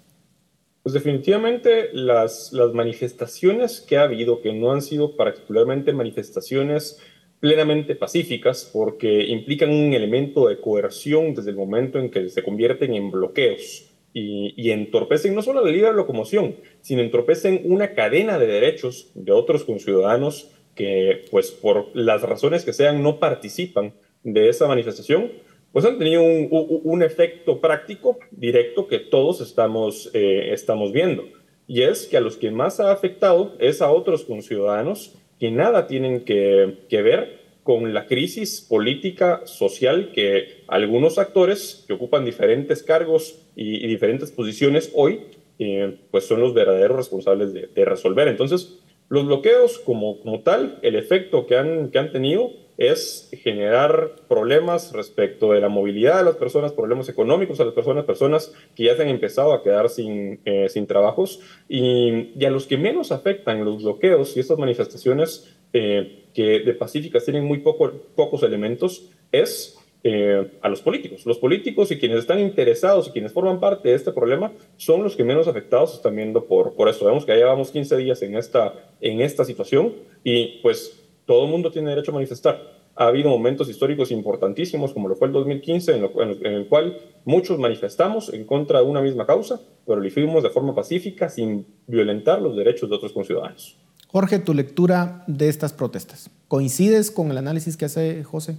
[0.84, 7.00] Pues definitivamente las, las manifestaciones que ha habido, que no han sido particularmente manifestaciones
[7.40, 12.94] plenamente pacíficas, porque implican un elemento de coerción desde el momento en que se convierten
[12.94, 18.48] en bloqueos y, y entorpecen no solo la libre locomoción, sino entorpecen una cadena de
[18.48, 23.94] derechos de otros conciudadanos que, pues por las razones que sean, no participan
[24.24, 25.32] de esa manifestación,
[25.74, 31.26] pues han tenido un, efecto práctico directo que todos estamos, eh, estamos viendo.
[31.68, 35.88] Y es que a los que más ha afectado es a otros conciudadanos que nada
[35.88, 43.42] tienen que, ver con la crisis política, social que algunos actores que ocupan diferentes cargos
[43.56, 45.22] y, diferentes posiciones hoy,
[45.58, 48.28] eh, pues son los verdaderos responsables de, resolver.
[48.28, 54.16] Entonces, los bloqueos como, como tal, el efecto que han, que han tenido es generar
[54.28, 58.86] problemas respecto de la movilidad de las personas, problemas económicos a las personas, personas que
[58.86, 62.78] ya se han empezado a quedar sin, eh, sin trabajos y, y, a los que
[62.78, 68.44] menos afectan los bloqueos y estas manifestaciones eh, que de pacíficas tienen muy poco, pocos
[68.44, 71.26] elementos es eh, a los políticos.
[71.26, 75.16] Los políticos y quienes están interesados y quienes forman parte de este problema son los
[75.16, 77.06] que menos afectados están viendo por, por esto.
[77.06, 81.52] Vemos que ya llevamos 15 días en esta, en esta situación y pues todo el
[81.52, 82.84] mundo tiene derecho a manifestar.
[82.96, 88.32] Ha habido momentos históricos importantísimos, como lo fue el 2015, en, el cual muchos manifestamos
[88.32, 92.56] en contra de una misma causa, pero lo hicimos de forma pacífica, sin violentar los
[92.56, 93.78] derechos de otros conciudadanos.
[94.08, 98.58] Jorge, tu lectura de estas protestas, ¿coincides con el análisis que hace José?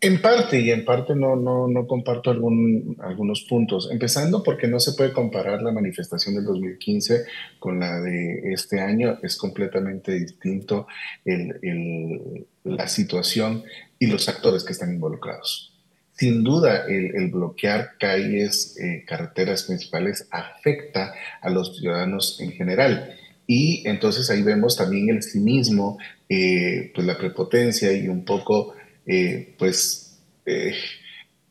[0.00, 4.78] En parte, y en parte no, no, no comparto algún, algunos puntos, empezando porque no
[4.78, 7.24] se puede comparar la manifestación del 2015
[7.58, 10.86] con la de este año, es completamente distinto
[11.24, 13.64] el, el, la situación
[13.98, 15.74] y los actores que están involucrados.
[16.12, 23.16] Sin duda, el, el bloquear calles, eh, carreteras principales afecta a los ciudadanos en general.
[23.46, 28.74] Y entonces ahí vemos también el cinismo, eh, pues la prepotencia y un poco
[29.06, 30.74] eh, pues eh,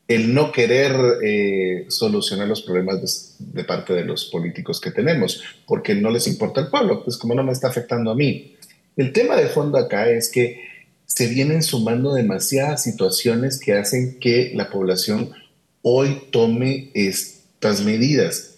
[0.07, 5.95] el no querer eh, solucionar los problemas de, parte de los políticos que tenemos, porque
[5.95, 8.55] no les importa el pueblo, pues como no me está afectando a mí.
[8.95, 10.61] El tema de fondo acá es que
[11.05, 15.31] se vienen sumando demasiadas situaciones que hacen que la población
[15.81, 18.55] hoy tome estas medidas.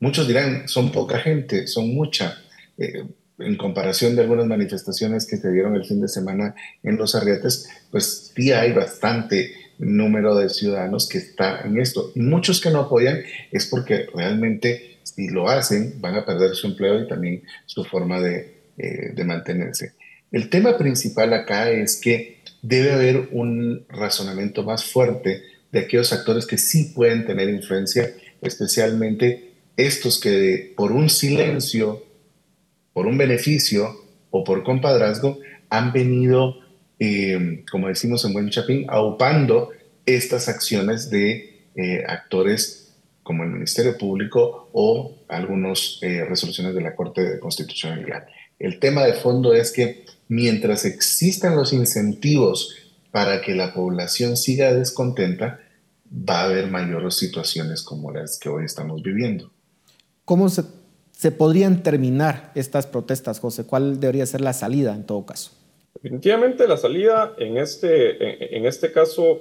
[0.00, 2.38] Muchos dirán, son poca gente, son mucha
[3.38, 7.68] en comparación de algunas manifestaciones que se dieron el fin de semana en los Arriates,
[7.90, 12.12] pues sí hay bastante número de ciudadanos que están en esto.
[12.14, 17.00] Muchos que no apoyan es porque realmente si lo hacen van a perder su empleo
[17.00, 19.92] y también su forma de, eh, de mantenerse.
[20.30, 26.46] El tema principal acá es que debe haber un razonamiento más fuerte de aquellos actores
[26.46, 32.02] que sí pueden tener influencia, especialmente estos que por un silencio
[32.94, 33.94] por un beneficio
[34.30, 36.60] o por compadrazgo, han venido,
[36.98, 39.70] eh, como decimos en buen chapín, aupando
[40.06, 46.94] estas acciones de eh, actores como el Ministerio Público o algunas eh, resoluciones de la
[46.94, 48.26] Corte de Constitucionalidad.
[48.58, 52.76] El tema de fondo es que mientras existan los incentivos
[53.10, 55.60] para que la población siga descontenta,
[56.10, 59.50] va a haber mayores situaciones como las que hoy estamos viviendo.
[60.24, 60.62] ¿Cómo se,
[61.24, 63.66] se podrían terminar estas protestas, José?
[63.66, 65.52] ¿Cuál debería ser la salida en todo caso?
[65.94, 69.40] Definitivamente la salida en este, en, este caso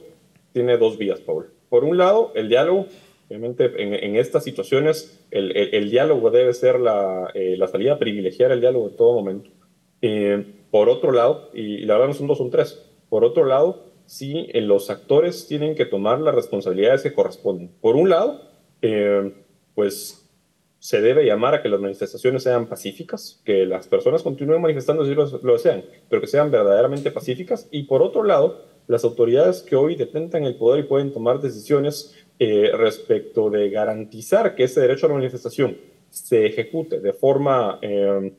[0.54, 1.48] tiene dos vías, Paul.
[1.68, 2.86] Por un lado, el diálogo.
[3.28, 8.62] Obviamente, en, estas situaciones, el, el, diálogo debe ser la, eh, la, salida, privilegiar el
[8.62, 9.50] diálogo en todo momento.
[10.02, 12.82] Eh, por otro lado, y, la verdad no son dos, son tres.
[13.10, 17.72] Por otro lado, sí, eh, los actores tienen que tomar las responsabilidades que corresponden.
[17.82, 18.40] Por un lado,
[19.76, 20.23] pues
[20.84, 25.16] se debe llamar a que las manifestaciones sean pacíficas, que las personas continúen manifestando si
[25.16, 27.70] lo, desean, pero que sean verdaderamente pacíficas.
[27.72, 32.14] Y por otro lado, las autoridades que hoy detentan el poder y pueden tomar decisiones
[32.38, 35.78] eh, respecto de garantizar que ese derecho a la manifestación
[36.10, 38.34] se ejecute de forma eh,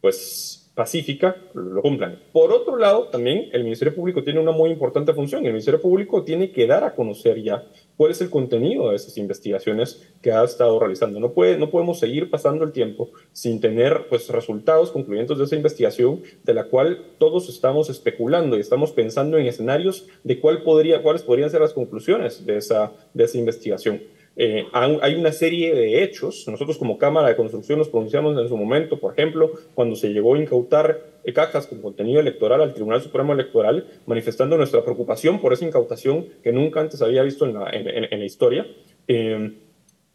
[0.00, 2.18] pues pacífica, lo cumplan.
[2.32, 5.44] Por otro lado, también el Ministerio Público tiene una muy importante función.
[5.46, 7.64] El Ministerio Público tiene que dar a conocer ya
[7.96, 11.20] cuál es el contenido de esas investigaciones que ha estado realizando.
[11.20, 15.54] No, puede, no podemos seguir pasando el tiempo sin tener pues, resultados concluyentes de esa
[15.54, 21.02] investigación, de la cual todos estamos especulando y estamos pensando en escenarios de cuál podría,
[21.02, 24.02] cuáles podrían ser las conclusiones de esa, de esa investigación.
[24.36, 26.46] Eh, hay una serie de hechos.
[26.48, 30.34] Nosotros como Cámara de Construcción nos pronunciamos en su momento, por ejemplo, cuando se llegó
[30.34, 35.64] a incautar cajas con contenido electoral al Tribunal Supremo Electoral, manifestando nuestra preocupación por esa
[35.64, 38.66] incautación que nunca antes había visto en la, en, la historia.
[39.08, 39.54] Eh,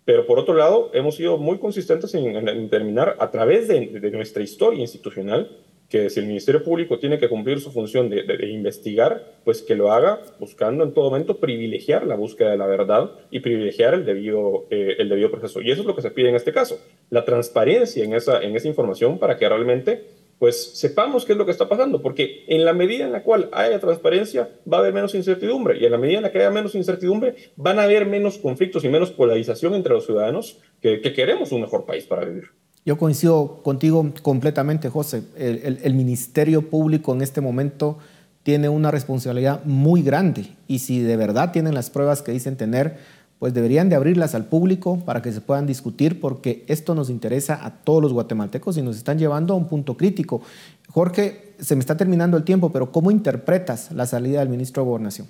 [0.05, 4.11] pero por otro lado, hemos sido muy consistentes en, en terminar a través de, de
[4.11, 5.49] nuestra historia institucional
[5.89, 9.91] que si el Ministerio Público tiene que cumplir su función de, investigar, pues que lo
[9.91, 14.67] haga buscando en todo momento privilegiar la búsqueda de la verdad y privilegiar el debido,
[14.69, 15.61] eh, el debido proceso.
[15.61, 18.55] Y eso es lo que se pide en este caso, la transparencia en esa, en
[18.55, 22.63] esa información para que realmente pues sepamos qué es lo que está pasando, porque en
[22.63, 25.97] la medida en la cual haya transparencia va a haber menos incertidumbre y en la
[25.97, 29.73] medida en la que haya menos incertidumbre van a haber menos conflictos y menos polarización
[29.73, 32.51] entre los ciudadanos que queremos un mejor país para vivir.
[32.85, 35.23] Yo coincido contigo completamente, José.
[35.37, 37.97] El, Ministerio Público en este momento
[38.43, 42.97] tiene una responsabilidad muy grande y si de verdad tienen las pruebas que dicen tener,
[43.37, 47.63] pues deberían de abrirlas al público para que se puedan discutir porque esto nos interesa
[47.63, 50.41] a todos los guatemaltecos y nos están llevando a un punto crítico.
[50.89, 54.89] Jorge, se me está terminando el tiempo, pero ¿cómo interpretas la salida del ministro de
[54.89, 55.27] Gobernación?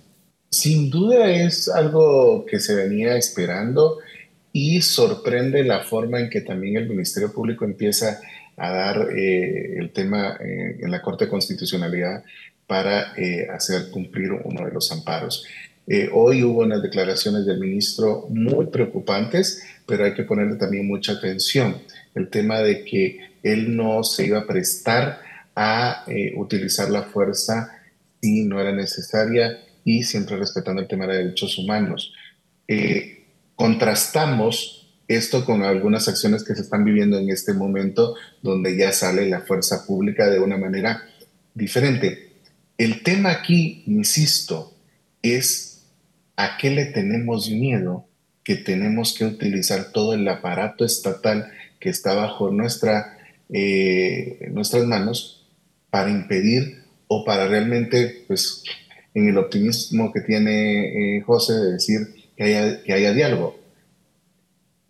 [0.51, 3.97] Sin duda es algo que se venía esperando
[4.51, 8.19] y sorprende la forma en que también el Ministerio Público empieza
[8.57, 12.23] a dar eh, el tema eh, en la Corte de Constitucionalidad
[12.67, 15.45] para eh, hacer cumplir uno de los amparos.
[16.13, 21.77] hoy hubo unas declaraciones del ministro muy preocupantes, pero hay que ponerle también mucha atención.
[22.13, 25.19] El tema de que él no se iba a prestar
[25.55, 27.75] a utilizar la fuerza
[28.21, 32.13] si no era necesaria y siempre respetando el tema de derechos humanos
[33.60, 39.28] contrastamos esto con algunas acciones que se están viviendo en este momento, donde ya sale
[39.28, 41.04] la fuerza pública de una manera
[41.54, 42.30] diferente.
[42.78, 44.74] El tema aquí, insisto,
[45.22, 45.84] es
[46.38, 48.08] a qué le tenemos miedo
[48.45, 53.17] que tenemos que utilizar todo el aparato estatal que está bajo nuestra,
[53.50, 55.50] eh, nuestras manos
[55.89, 58.63] para impedir o para realmente, pues,
[59.13, 63.60] en el optimismo que tiene eh, José de decir que haya, que haya diálogo.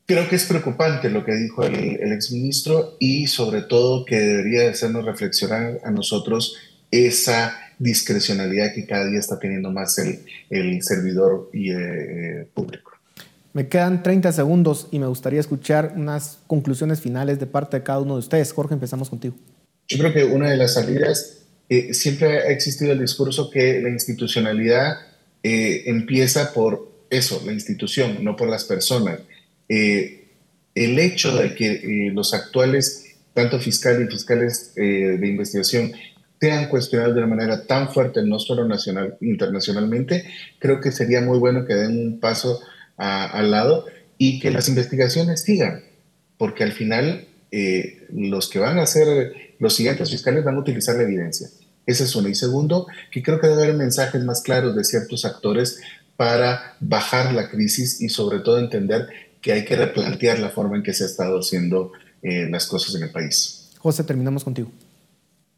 [0.06, 4.70] Creo que es preocupante lo que dijo el, el exministro y sobre todo que debería
[4.70, 6.58] hacernos reflexionar a nosotros
[6.92, 10.20] esa discrecionalidad que cada día está teniendo más el,
[10.52, 12.92] el servidor y, eh, público.
[13.54, 18.00] Me quedan 30 segundos y me gustaría escuchar unas conclusiones finales de parte de cada
[18.00, 18.54] uno de ustedes.
[18.54, 19.36] Jorge, empezamos contigo.
[19.88, 23.90] Yo creo que una de las salidas, eh, siempre ha existido el discurso que la
[23.90, 24.98] institucionalidad
[25.42, 29.20] eh, empieza por eso, la institución, no por las personas.
[29.68, 30.28] Eh,
[30.76, 35.92] el hecho de que eh, los actuales, tanto fiscales y fiscales eh, de investigación,
[36.40, 40.26] sean cuestionados de una manera tan fuerte, no solo nacional, internacionalmente,
[40.60, 42.62] creo que sería muy bueno que den un paso
[42.96, 43.86] al lado
[44.18, 45.84] y que las investigaciones sigan,
[46.38, 47.28] porque al final
[48.14, 51.50] los que van a ser los siguientes fiscales van a utilizar la evidencia.
[51.90, 52.30] Ese es uno.
[52.30, 55.82] Y segundo, que creo que debe haber mensajes más claros de ciertos actores
[56.20, 59.08] para bajar la crisis y sobre todo entender
[59.40, 62.94] que hay que replantear la forma en que se ha estado haciendo eh, las cosas
[62.96, 63.72] en el país.
[63.78, 64.70] José, terminamos contigo.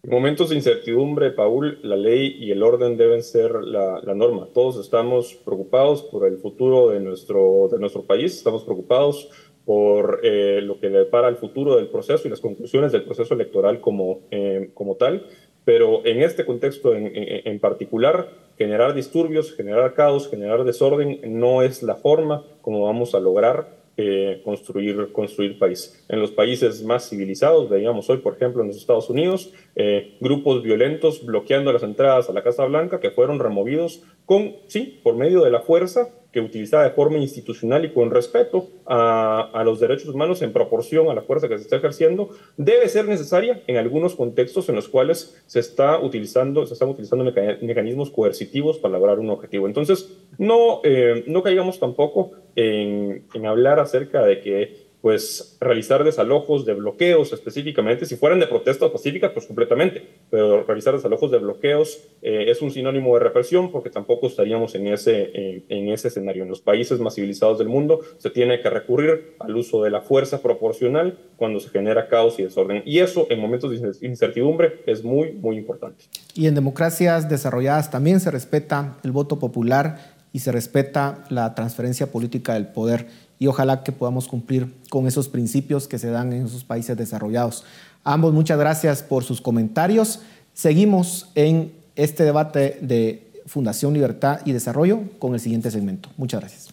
[0.03, 4.49] En momentos de incertidumbre, Paul, la ley y el orden deben ser la, norma.
[4.53, 9.29] Todos estamos preocupados por el futuro de nuestro, de nuestro país, estamos preocupados
[9.65, 13.81] por eh, lo que depara el futuro del proceso y las conclusiones del proceso electoral
[13.81, 15.25] como, eh, como tal,
[15.65, 21.81] pero en este contexto en, en particular, generar disturbios, generar caos, generar desorden no es
[21.81, 26.05] la forma como vamos a lograr eh, construir, construir país.
[26.07, 30.61] En los países más civilizados, veíamos hoy, por ejemplo, en los Estados Unidos, eh, grupos
[30.61, 35.41] violentos bloqueando las entradas a la Casa Blanca que fueron removidos con, sí, por medio
[35.41, 40.09] de la fuerza que utilizada de forma institucional y con respeto a, a, los derechos
[40.09, 44.15] humanos en proporción a la fuerza que se está ejerciendo, debe ser necesaria en algunos
[44.15, 47.25] contextos en los cuales se, está utilizando, se están utilizando
[47.61, 49.67] mecanismos coercitivos para lograr un objetivo.
[49.67, 56.65] Entonces, no, eh, no caigamos tampoco en, en hablar acerca de que pues realizar desalojos
[56.65, 62.03] de bloqueos específicamente, si fueran de protestas pacíficas, pues completamente, pero realizar desalojos de bloqueos
[62.21, 66.43] eh, es un sinónimo de represión porque tampoco estaríamos en ese, en ese escenario.
[66.43, 70.01] En los países más civilizados del mundo se tiene que recurrir al uso de la
[70.01, 72.83] fuerza proporcional cuando se genera caos y desorden.
[72.85, 76.03] Y eso en momentos de incertidumbre es muy, muy importante.
[76.35, 82.11] Y en democracias desarrolladas también se respeta el voto popular y se respeta la transferencia
[82.11, 83.07] política del poder
[83.41, 87.63] y ojalá que podamos cumplir con esos principios que se dan en esos países desarrollados.
[88.03, 90.21] ambos muchas gracias por sus comentarios.
[90.53, 96.09] Seguimos en este debate de Fundación Libertad y Desarrollo con el siguiente segmento.
[96.17, 96.69] Muchas gracias.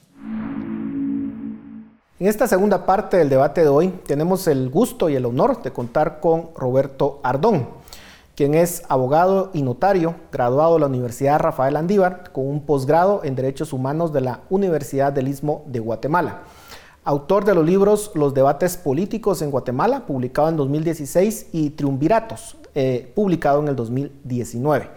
[2.20, 5.70] En esta segunda parte del debate de hoy tenemos el gusto y el honor de
[5.70, 7.66] contar con Roberto Ardón,
[8.36, 13.36] quien es abogado y notario, graduado de la Universidad Rafael Andívar, con un posgrado en
[13.36, 16.42] Derechos Humanos de la Universidad del Istmo de Guatemala
[17.08, 23.10] autor de los libros Los debates políticos en Guatemala, publicado en 2016, y Triunviratos, eh,
[23.14, 24.90] publicado en el 2019.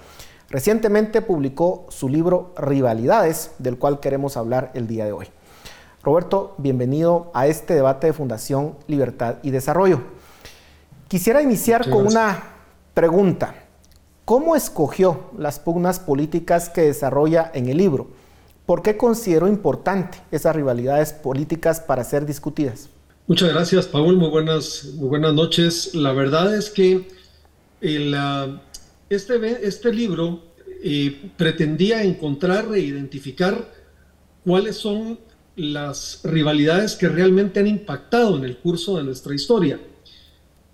[0.49, 5.28] Recientemente publicó su libro Rivalidades, del cual queremos hablar el día de hoy.
[6.03, 10.01] Roberto, bienvenido a este debate de Fundación Libertad y Desarrollo.
[11.07, 12.43] Quisiera iniciar con una
[12.93, 13.55] pregunta.
[14.26, 18.07] ¿Cómo escogió las pugnas políticas que desarrolla en el libro?
[18.72, 22.88] ¿Por qué considero importante esas rivalidades políticas para ser discutidas?
[23.28, 24.15] Muchas gracias, Paul.
[24.15, 25.93] Muy buenas, muy buenas noches.
[25.93, 27.05] La verdad es que
[27.82, 28.61] el, ah,
[29.09, 33.69] este, este libro eh, pretendía encontrar e identificar
[34.45, 35.19] cuáles son
[35.57, 39.82] las rivalidades que realmente han impactado en el curso de nuestra historia.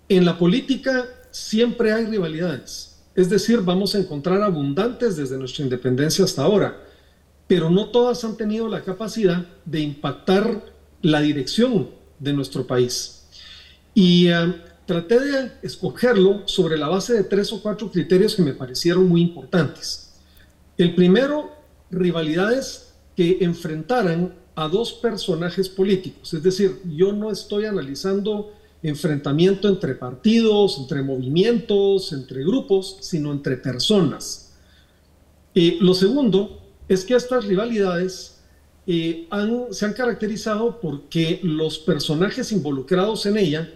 [0.08, 6.24] En la política siempre hay rivalidades, es decir, vamos a encontrar abundantes desde nuestra independencia
[6.24, 6.87] hasta ahora
[7.48, 10.64] pero no todas han tenido la capacidad de impactar
[11.02, 11.88] la dirección
[12.20, 13.26] de nuestro país.
[13.94, 14.54] Y eh,
[14.86, 19.22] traté de escogerlo sobre la base de tres o cuatro criterios que me parecieron muy
[19.22, 20.14] importantes.
[20.76, 21.50] El primero,
[21.90, 29.94] rivalidades que enfrentaran a dos personajes políticos, es decir, yo no estoy analizando enfrentamiento entre
[29.94, 34.52] partidos, entre movimientos, entre grupos, sino entre personas.
[35.54, 38.40] Eh, lo segundo es que estas rivalidades
[38.86, 39.28] eh,
[39.70, 43.70] se han caracterizado porque los personajes involucrados en ella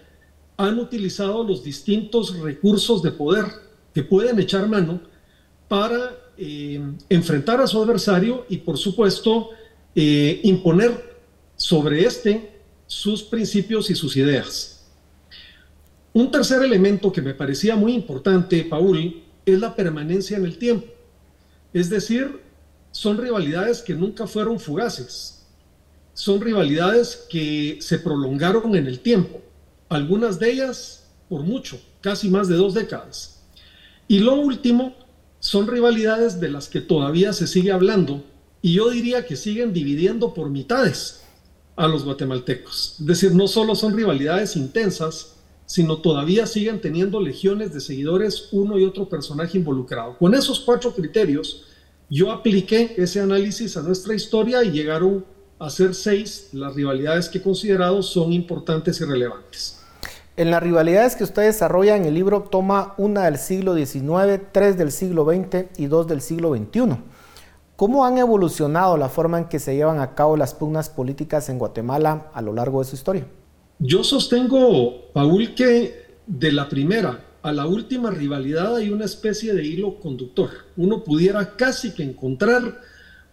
[0.57, 3.45] han utilizado los distintos recursos de poder
[3.95, 5.01] que pueden echar mano
[5.69, 9.51] para eh, enfrentar a su adversario y por supuesto
[9.95, 11.13] eh, imponer
[11.57, 12.51] sobre este
[12.87, 14.87] sus principios y sus ideas.
[16.15, 20.87] Un tercer elemento que me parecía muy importante, Paul, es la permanencia en el tiempo.
[21.73, 22.41] Es decir,
[22.93, 25.45] son rivalidades que nunca fueron fugaces,
[26.15, 29.41] son rivalidades que se prolongaron en el tiempo,
[29.89, 33.43] algunas de ellas por mucho, casi más de dos décadas.
[34.07, 34.95] Y lo último,
[35.43, 38.23] son rivalidades de las que todavía se sigue hablando
[38.63, 41.25] y yo diría que siguen dividiendo por mitades
[41.75, 42.97] a los guatemaltecos.
[43.01, 45.35] Es decir, no solo son rivalidades intensas,
[45.67, 50.17] sino todavía siguen teniendo legiones de seguidores uno y otro personaje involucrado.
[50.17, 51.65] Con esos cuatro criterios,
[52.13, 55.25] yo apliqué ese análisis a nuestra historia y llegaron
[55.59, 59.81] a ser seis las rivalidades que he considerado son importantes y relevantes.
[60.37, 64.77] En las rivalidades que usted desarrolla en el libro toma una del siglo XIX, tres
[64.77, 66.99] del siglo XX y dos del siglo XXI.
[67.77, 71.59] ¿Cómo han evolucionado la forma en que se llevan a cabo las pugnas políticas en
[71.59, 73.27] Guatemala a lo largo de su historia?
[73.79, 79.67] Yo sostengo, Paul, que de la primera a la última rivalidad hay una especie de
[79.67, 80.51] hilo conductor.
[80.77, 82.81] Uno pudiera casi que encontrar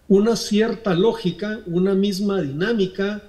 [0.08, 3.22] una cierta lógica, una misma dinámica,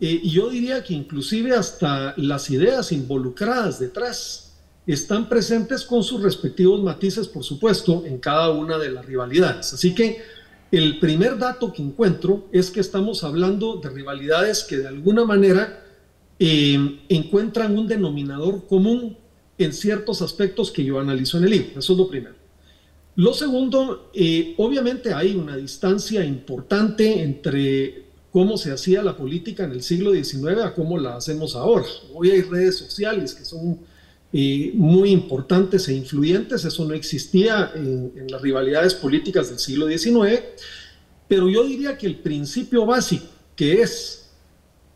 [0.00, 4.52] eh, y yo diría que inclusive hasta las ideas involucradas detrás
[4.86, 9.72] están presentes con sus respectivos matices, por supuesto, en cada una de las rivalidades.
[9.72, 10.22] Así que
[10.70, 15.84] el primer dato que encuentro es que estamos hablando de rivalidades que de alguna manera
[16.38, 19.16] eh, encuentran un denominador común
[19.62, 21.78] en ciertos aspectos que yo analizo en el libro.
[21.78, 22.34] Eso es lo primero.
[23.14, 29.72] Lo segundo, eh, obviamente hay una distancia importante entre cómo se hacía la política en
[29.72, 31.84] el siglo XIX a cómo la hacemos ahora.
[32.14, 33.80] Hoy hay redes sociales que son
[34.32, 40.40] eh, muy importantes e influyentes, eso no existía en, las rivalidades políticas del siglo XIX,
[41.28, 44.30] pero yo diría que el principio básico, que es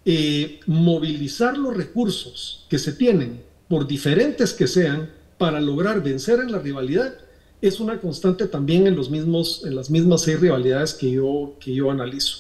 [0.07, 6.53] eh, movilizar los recursos que se tienen, por diferentes que sean, para lograr vencer en
[6.53, 7.15] la rivalidad,
[7.61, 11.75] es una constante también en, los mismos, en las mismas seis rivalidades que yo, que
[11.75, 12.39] yo analizo.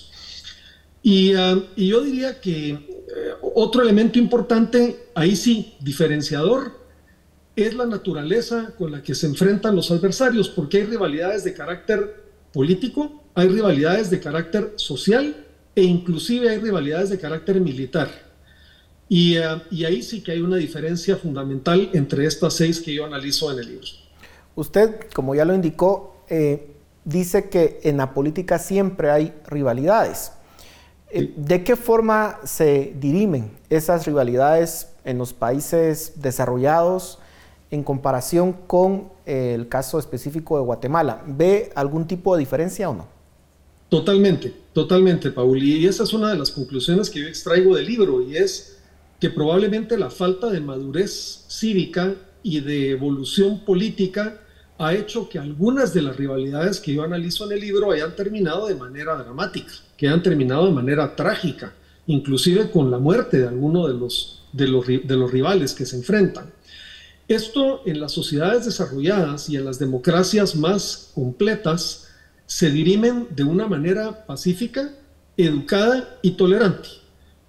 [1.03, 2.81] Y, ah, y yo diría que eh,
[3.41, 6.72] otro elemento importante, ahí sí, diferenciador,
[7.55, 12.22] es la naturaleza con la que se enfrentan los adversarios, porque hay rivalidades de carácter
[12.53, 15.35] político, hay rivalidades de carácter social
[15.74, 18.26] e inclusive hay rivalidades de carácter militar.
[19.09, 23.04] Y, ah, y ahí sí que hay una diferencia fundamental entre estas seis que yo
[23.04, 23.86] analizo en el libro.
[24.57, 26.70] Usted, como ya lo indicó, eh,
[27.04, 30.32] dice que en la política siempre hay rivalidades.
[31.11, 37.18] Eh, ¿De qué forma se dirimen esas rivalidades en los países desarrollados
[37.70, 41.22] en comparación con eh, el caso específico de Guatemala?
[41.26, 43.07] ¿Ve algún tipo de diferencia o no?
[43.88, 45.62] Totalmente, totalmente, Paul.
[45.62, 48.76] Y esa es una de las conclusiones que yo extraigo del libro y es
[49.20, 54.40] que probablemente la falta de madurez cívica y de evolución política
[54.78, 58.66] ha hecho que algunas de las rivalidades que yo analizo en el libro hayan terminado
[58.66, 61.72] de manera dramática, que hayan terminado de manera trágica,
[62.06, 65.96] inclusive con la muerte de alguno de los, de los, de los rivales que se
[65.96, 66.52] enfrentan.
[67.26, 72.08] Esto en las sociedades desarrolladas y en las democracias más completas
[72.46, 74.92] se dirimen de una manera pacífica,
[75.36, 76.88] educada y tolerante.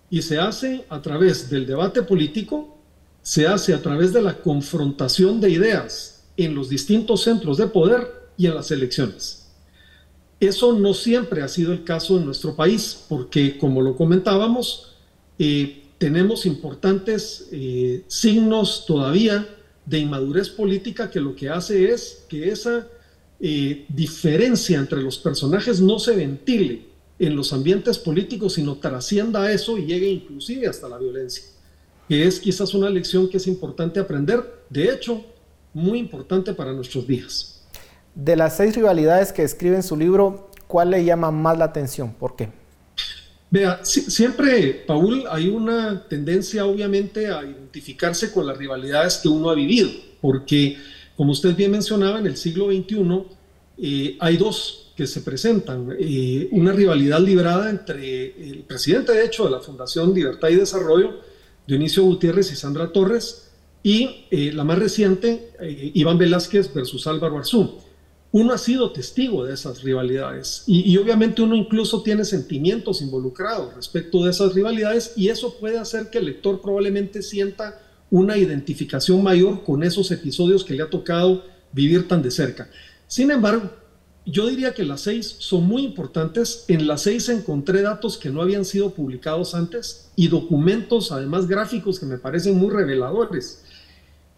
[0.10, 2.78] Y se hace a través del debate político,
[3.22, 8.30] se hace a través de la confrontación de ideas, en los distintos centros de poder
[8.38, 9.48] y en las elecciones.
[10.40, 14.96] Eso no siempre ha sido el caso en nuestro país, porque como lo comentábamos,
[15.40, 19.48] eh, tenemos importantes eh, signos todavía
[19.86, 22.88] de inmadurez política que lo que hace es que esa
[23.40, 26.86] eh, diferencia entre los personajes no se ventile
[27.20, 31.44] en los ambientes políticos, sino trascienda eso y llegue inclusive hasta la violencia,
[32.08, 34.64] que es quizás una lección que es importante aprender.
[34.70, 35.26] De hecho,
[35.74, 37.64] muy importante para nuestros días.
[38.16, 42.14] De las seis rivalidades que escribe en su libro, ¿cuál le llama más la atención?
[42.14, 42.50] ¿Por qué?
[43.50, 49.56] Vea, siempre, Paul, hay una tendencia obviamente a identificarse con las rivalidades que uno ha
[49.56, 49.90] vivido,
[50.20, 50.78] porque
[51.16, 53.24] como usted bien mencionaba, en el siglo XXI
[53.78, 55.96] eh, hay dos que se presentan.
[56.00, 61.20] Eh, una rivalidad librada entre el presidente, de hecho, de la Fundación Libertad y Desarrollo,
[61.68, 63.52] Dionisio Gutiérrez y Sandra Torres,
[63.84, 67.76] y eh, la más reciente, eh, Iván Velázquez versus Álvaro Arzú.
[68.32, 73.74] Uno ha sido testigo de esas rivalidades y, y, obviamente uno incluso tiene sentimientos involucrados
[73.76, 77.80] respecto de esas rivalidades y eso puede hacer que el lector probablemente sienta
[78.12, 82.70] una identificación mayor con esos episodios que le ha tocado vivir tan de cerca.
[83.08, 83.72] Sin embargo,
[84.28, 86.66] yo diría que las seis son muy importantes.
[86.68, 92.00] En las seis encontré datos que no habían sido publicados antes y documentos, además gráficos,
[92.00, 93.64] que me parecen muy reveladores.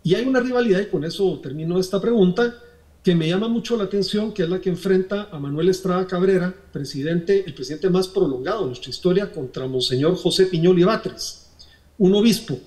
[0.04, 2.56] Y hay una rivalidad, y con eso termino esta pregunta,
[3.04, 6.54] que me llama mucho la atención, que es la que enfrenta a Manuel Estrada Cabrera,
[6.72, 11.50] presidente, el presidente más prolongado de nuestra historia, contra Monseñor José Piñol y Batres,
[11.98, 12.60] un obispo.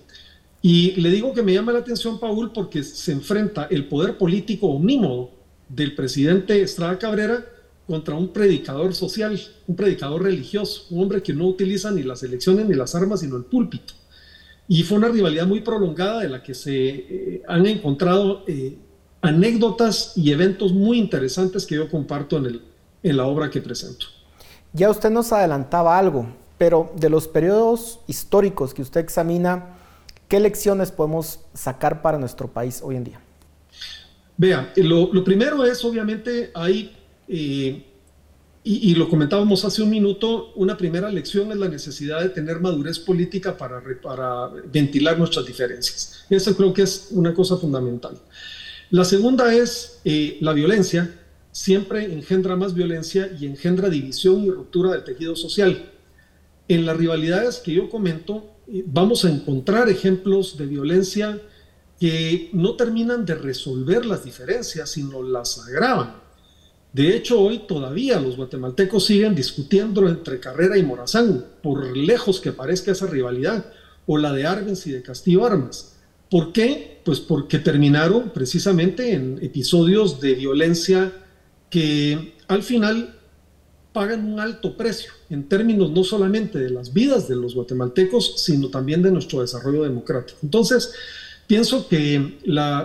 [0.61, 4.68] Y le digo que me llama la atención, Paul, porque se enfrenta el poder político
[4.68, 5.41] omnímodo
[5.75, 7.45] del presidente Estrada Cabrera
[7.87, 12.66] contra un predicador social, un predicador religioso, un hombre que no utiliza ni las elecciones
[12.66, 13.95] ni las armas, sino el púlpito.
[14.68, 18.77] Y fue una rivalidad muy prolongada de la que se eh, han encontrado eh,
[19.23, 22.62] anécdotas y eventos muy interesantes que yo comparto en, el,
[23.03, 24.07] en la obra que presento.
[24.75, 26.27] Ya usted nos adelantaba algo,
[26.59, 29.77] pero de los periodos históricos que usted examina,
[30.29, 33.22] ¿qué lecciones podemos sacar para nuestro país hoy en día?
[34.37, 36.97] Vea, lo, lo primero es, obviamente, hay
[37.28, 37.85] eh,
[38.64, 43.01] y, lo comentábamos hace un minuto, una primera lección es la necesidad de tener madurez
[43.01, 46.24] política para, para ventilar nuestras diferencias.
[46.30, 48.16] Eso creo que es una cosa fundamental.
[48.91, 51.12] La segunda es eh, la violencia.
[51.51, 55.91] Siempre engendra más violencia y engendra división y ruptura del tejido social.
[56.68, 61.41] En las rivalidades que yo comento, eh, vamos a encontrar ejemplos de violencia
[62.03, 66.16] que no terminan de resolver las diferencias, sino las agravan.
[66.92, 72.50] De hecho, hoy todavía los guatemaltecos siguen discutiendo entre Carrera y Morazán, por lejos que
[72.50, 73.66] parezca esa rivalidad,
[74.05, 75.94] o la de Arbenz y de Castillo Armas.
[76.28, 77.00] ¿Por qué?
[77.05, 81.12] Pues porque terminaron precisamente en episodios de violencia
[81.70, 83.16] que al final
[83.92, 88.70] pagan un alto precio en términos no solamente de las vidas de los guatemaltecos, sino
[88.70, 90.40] también de nuestro desarrollo democrático.
[90.42, 90.92] Entonces,
[91.53, 92.38] pienso que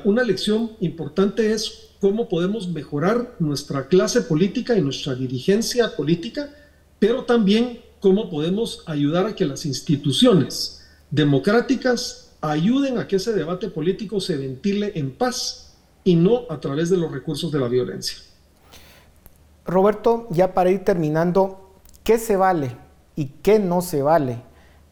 [0.03, 6.49] una lección importante es cómo podemos mejorar nuestra clase política y nuestra dirigencia política,
[6.99, 13.70] pero también cómo podemos ayudar a que las instituciones democráticas ayuden a que ese debate
[13.70, 18.18] político se ventile en paz y no a través de los recursos de la violencia.
[19.65, 22.76] Roberto, ya para ir terminando, ¿qué se vale
[23.15, 24.41] y qué no se vale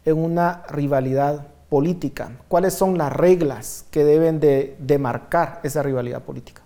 [0.05, 2.39] en una rivalidad política?
[2.47, 6.61] ¿Cuáles son las reglas que deben de, marcar esa rivalidad política?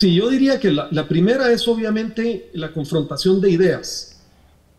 [0.00, 4.18] Sí, yo diría que la, primera es obviamente la confrontación de ideas.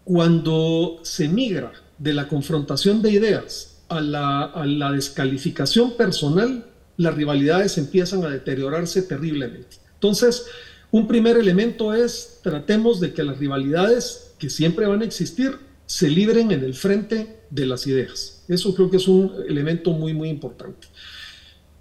[0.03, 6.65] Cuando se migra de la confrontación de ideas a la, a la descalificación personal,
[6.97, 9.77] las rivalidades empiezan a deteriorarse terriblemente.
[9.93, 10.47] Entonces,
[10.89, 15.51] un primer elemento es tratemos de que las rivalidades que siempre van a existir
[15.85, 18.43] se libren en el frente de las ideas.
[18.47, 20.87] Eso creo que es un elemento muy, muy importante.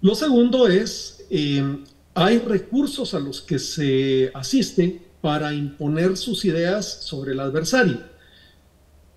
[0.01, 1.63] Lo segundo es, eh,
[2.13, 7.99] hay recursos a los que se asiste para imponer sus ideas sobre el adversario.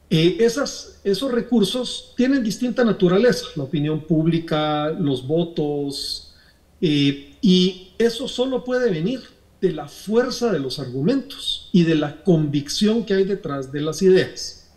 [0.09, 6.35] Eh, esas, esos recursos tienen distinta naturaleza, la opinión pública, los votos,
[6.81, 9.21] eh, y eso solo puede venir
[9.61, 14.03] de la fuerza de los argumentos y de la convicción que hay detrás de las
[14.03, 14.71] ideas.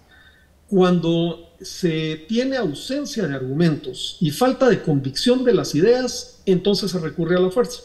[0.68, 7.00] Cuando se tiene ausencia de argumentos y falta de convicción de las ideas, entonces se
[7.00, 7.82] recurre a la fuerza.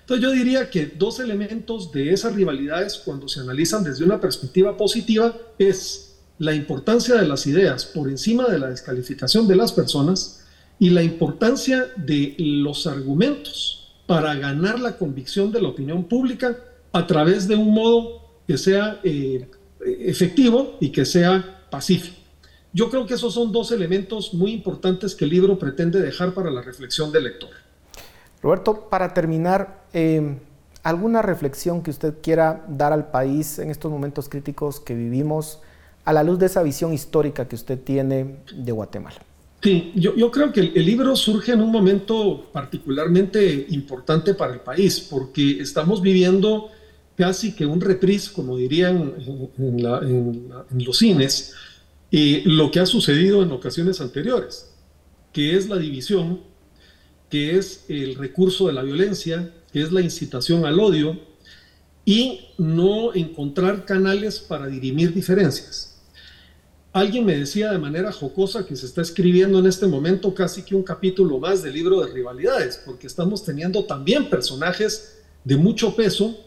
[0.00, 4.76] Entonces yo diría que dos elementos de esas rivalidades cuando se analizan desde una perspectiva
[4.76, 10.44] positiva es la importancia de las ideas por encima de la descalificación de las personas
[10.78, 16.58] y la importancia de los argumentos para ganar la convicción de la opinión pública
[16.92, 19.48] a través de un modo que sea eh,
[19.80, 22.23] efectivo y que sea pacífico.
[22.74, 26.50] Yo creo que esos son dos elementos muy importantes que el libro pretende dejar para
[26.50, 27.50] la reflexión del lector.
[28.42, 30.36] Roberto, para terminar, eh,
[30.82, 35.60] ¿alguna reflexión que usted quiera dar al país en estos momentos críticos que vivimos
[36.04, 39.18] a la luz de esa visión histórica que usted tiene de Guatemala?
[39.62, 44.60] Sí, yo, yo, creo que el, libro surge en un momento particularmente importante para el
[44.60, 46.70] país, porque estamos viviendo
[47.16, 49.14] casi que un reprise, como dirían
[49.58, 51.54] en, los cines,
[52.16, 54.72] eh, lo que ha sucedido en ocasiones anteriores,
[55.32, 56.42] que es la división,
[57.28, 61.18] que es el recurso de la violencia, que es la incitación al odio,
[62.04, 66.04] y no encontrar canales para dirimir diferencias.
[66.92, 70.76] Alguien me decía de manera jocosa que se está escribiendo en este momento casi que
[70.76, 76.38] un capítulo más del libro de rivalidades, porque estamos teniendo también personajes de mucho peso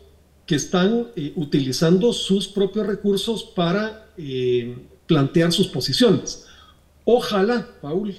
[0.46, 4.74] que están eh, utilizando sus propios recursos para eh,
[5.08, 6.46] plantear sus posiciones.
[7.06, 8.16] Ojalá, Paul,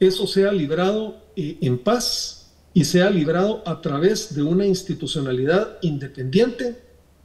[0.00, 6.80] eso sea librado eh, en paz y sea librado a través de una institucionalidad independiente,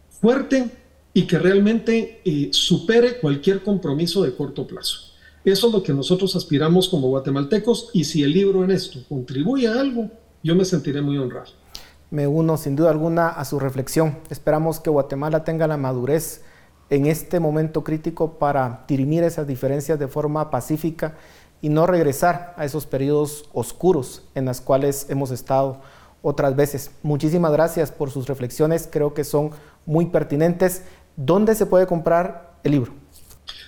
[0.10, 0.70] fuerte
[1.14, 5.14] y que realmente eh, supere cualquier compromiso de corto plazo.
[5.46, 9.68] Eso es lo que nosotros aspiramos como guatemaltecos y si el libro en esto contribuye
[9.68, 10.10] a algo,
[10.44, 11.52] yo me sentiré muy honrado.
[12.10, 14.20] Me uno sin duda alguna a su reflexión.
[14.30, 16.44] Esperamos que Guatemala tenga la madurez
[16.90, 21.16] en este momento crítico para dirimir esas diferencias de forma pacífica
[21.62, 25.82] y no regresar a esos periodos oscuros en los cuales hemos estado
[26.22, 26.92] otras veces.
[27.02, 29.52] Muchísimas gracias por sus reflexiones, creo que son
[29.86, 30.84] muy pertinentes.
[31.16, 32.94] ¿Dónde se puede comprar el libro?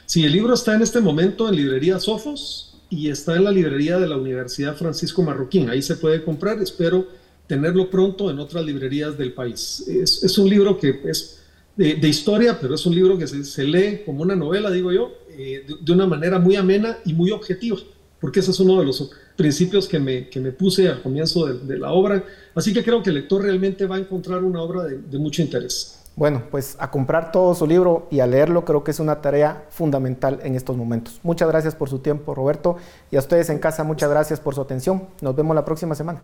[0.05, 3.99] Sí, el libro está en este momento en librería Sofos y está en la librería
[3.99, 5.69] de la Universidad Francisco Marroquín.
[5.69, 6.61] Ahí se puede comprar.
[6.61, 7.05] Espero
[7.47, 9.85] tenerlo pronto en otras librerías del país.
[9.87, 11.46] Es, un libro que es
[11.77, 15.65] de, historia, pero es un libro que se, lee como una novela, digo yo, eh,
[15.79, 17.77] de, una manera muy amena y muy objetiva,
[18.19, 21.77] porque ese es uno de los principios que me, que me puse al comienzo de,
[21.77, 22.23] la obra.
[22.55, 25.97] Así que creo que el lector realmente va a encontrar una obra de mucho interés.
[26.17, 29.67] Bueno, pues a comprar todo su libro y a leerlo creo que es una tarea
[29.69, 31.19] fundamental en estos momentos.
[31.21, 32.77] Muchas gracias por su tiempo, Roberto,
[33.11, 35.03] y a ustedes en casa muchas gracias por su atención.
[35.21, 36.23] Nos vemos la próxima semana.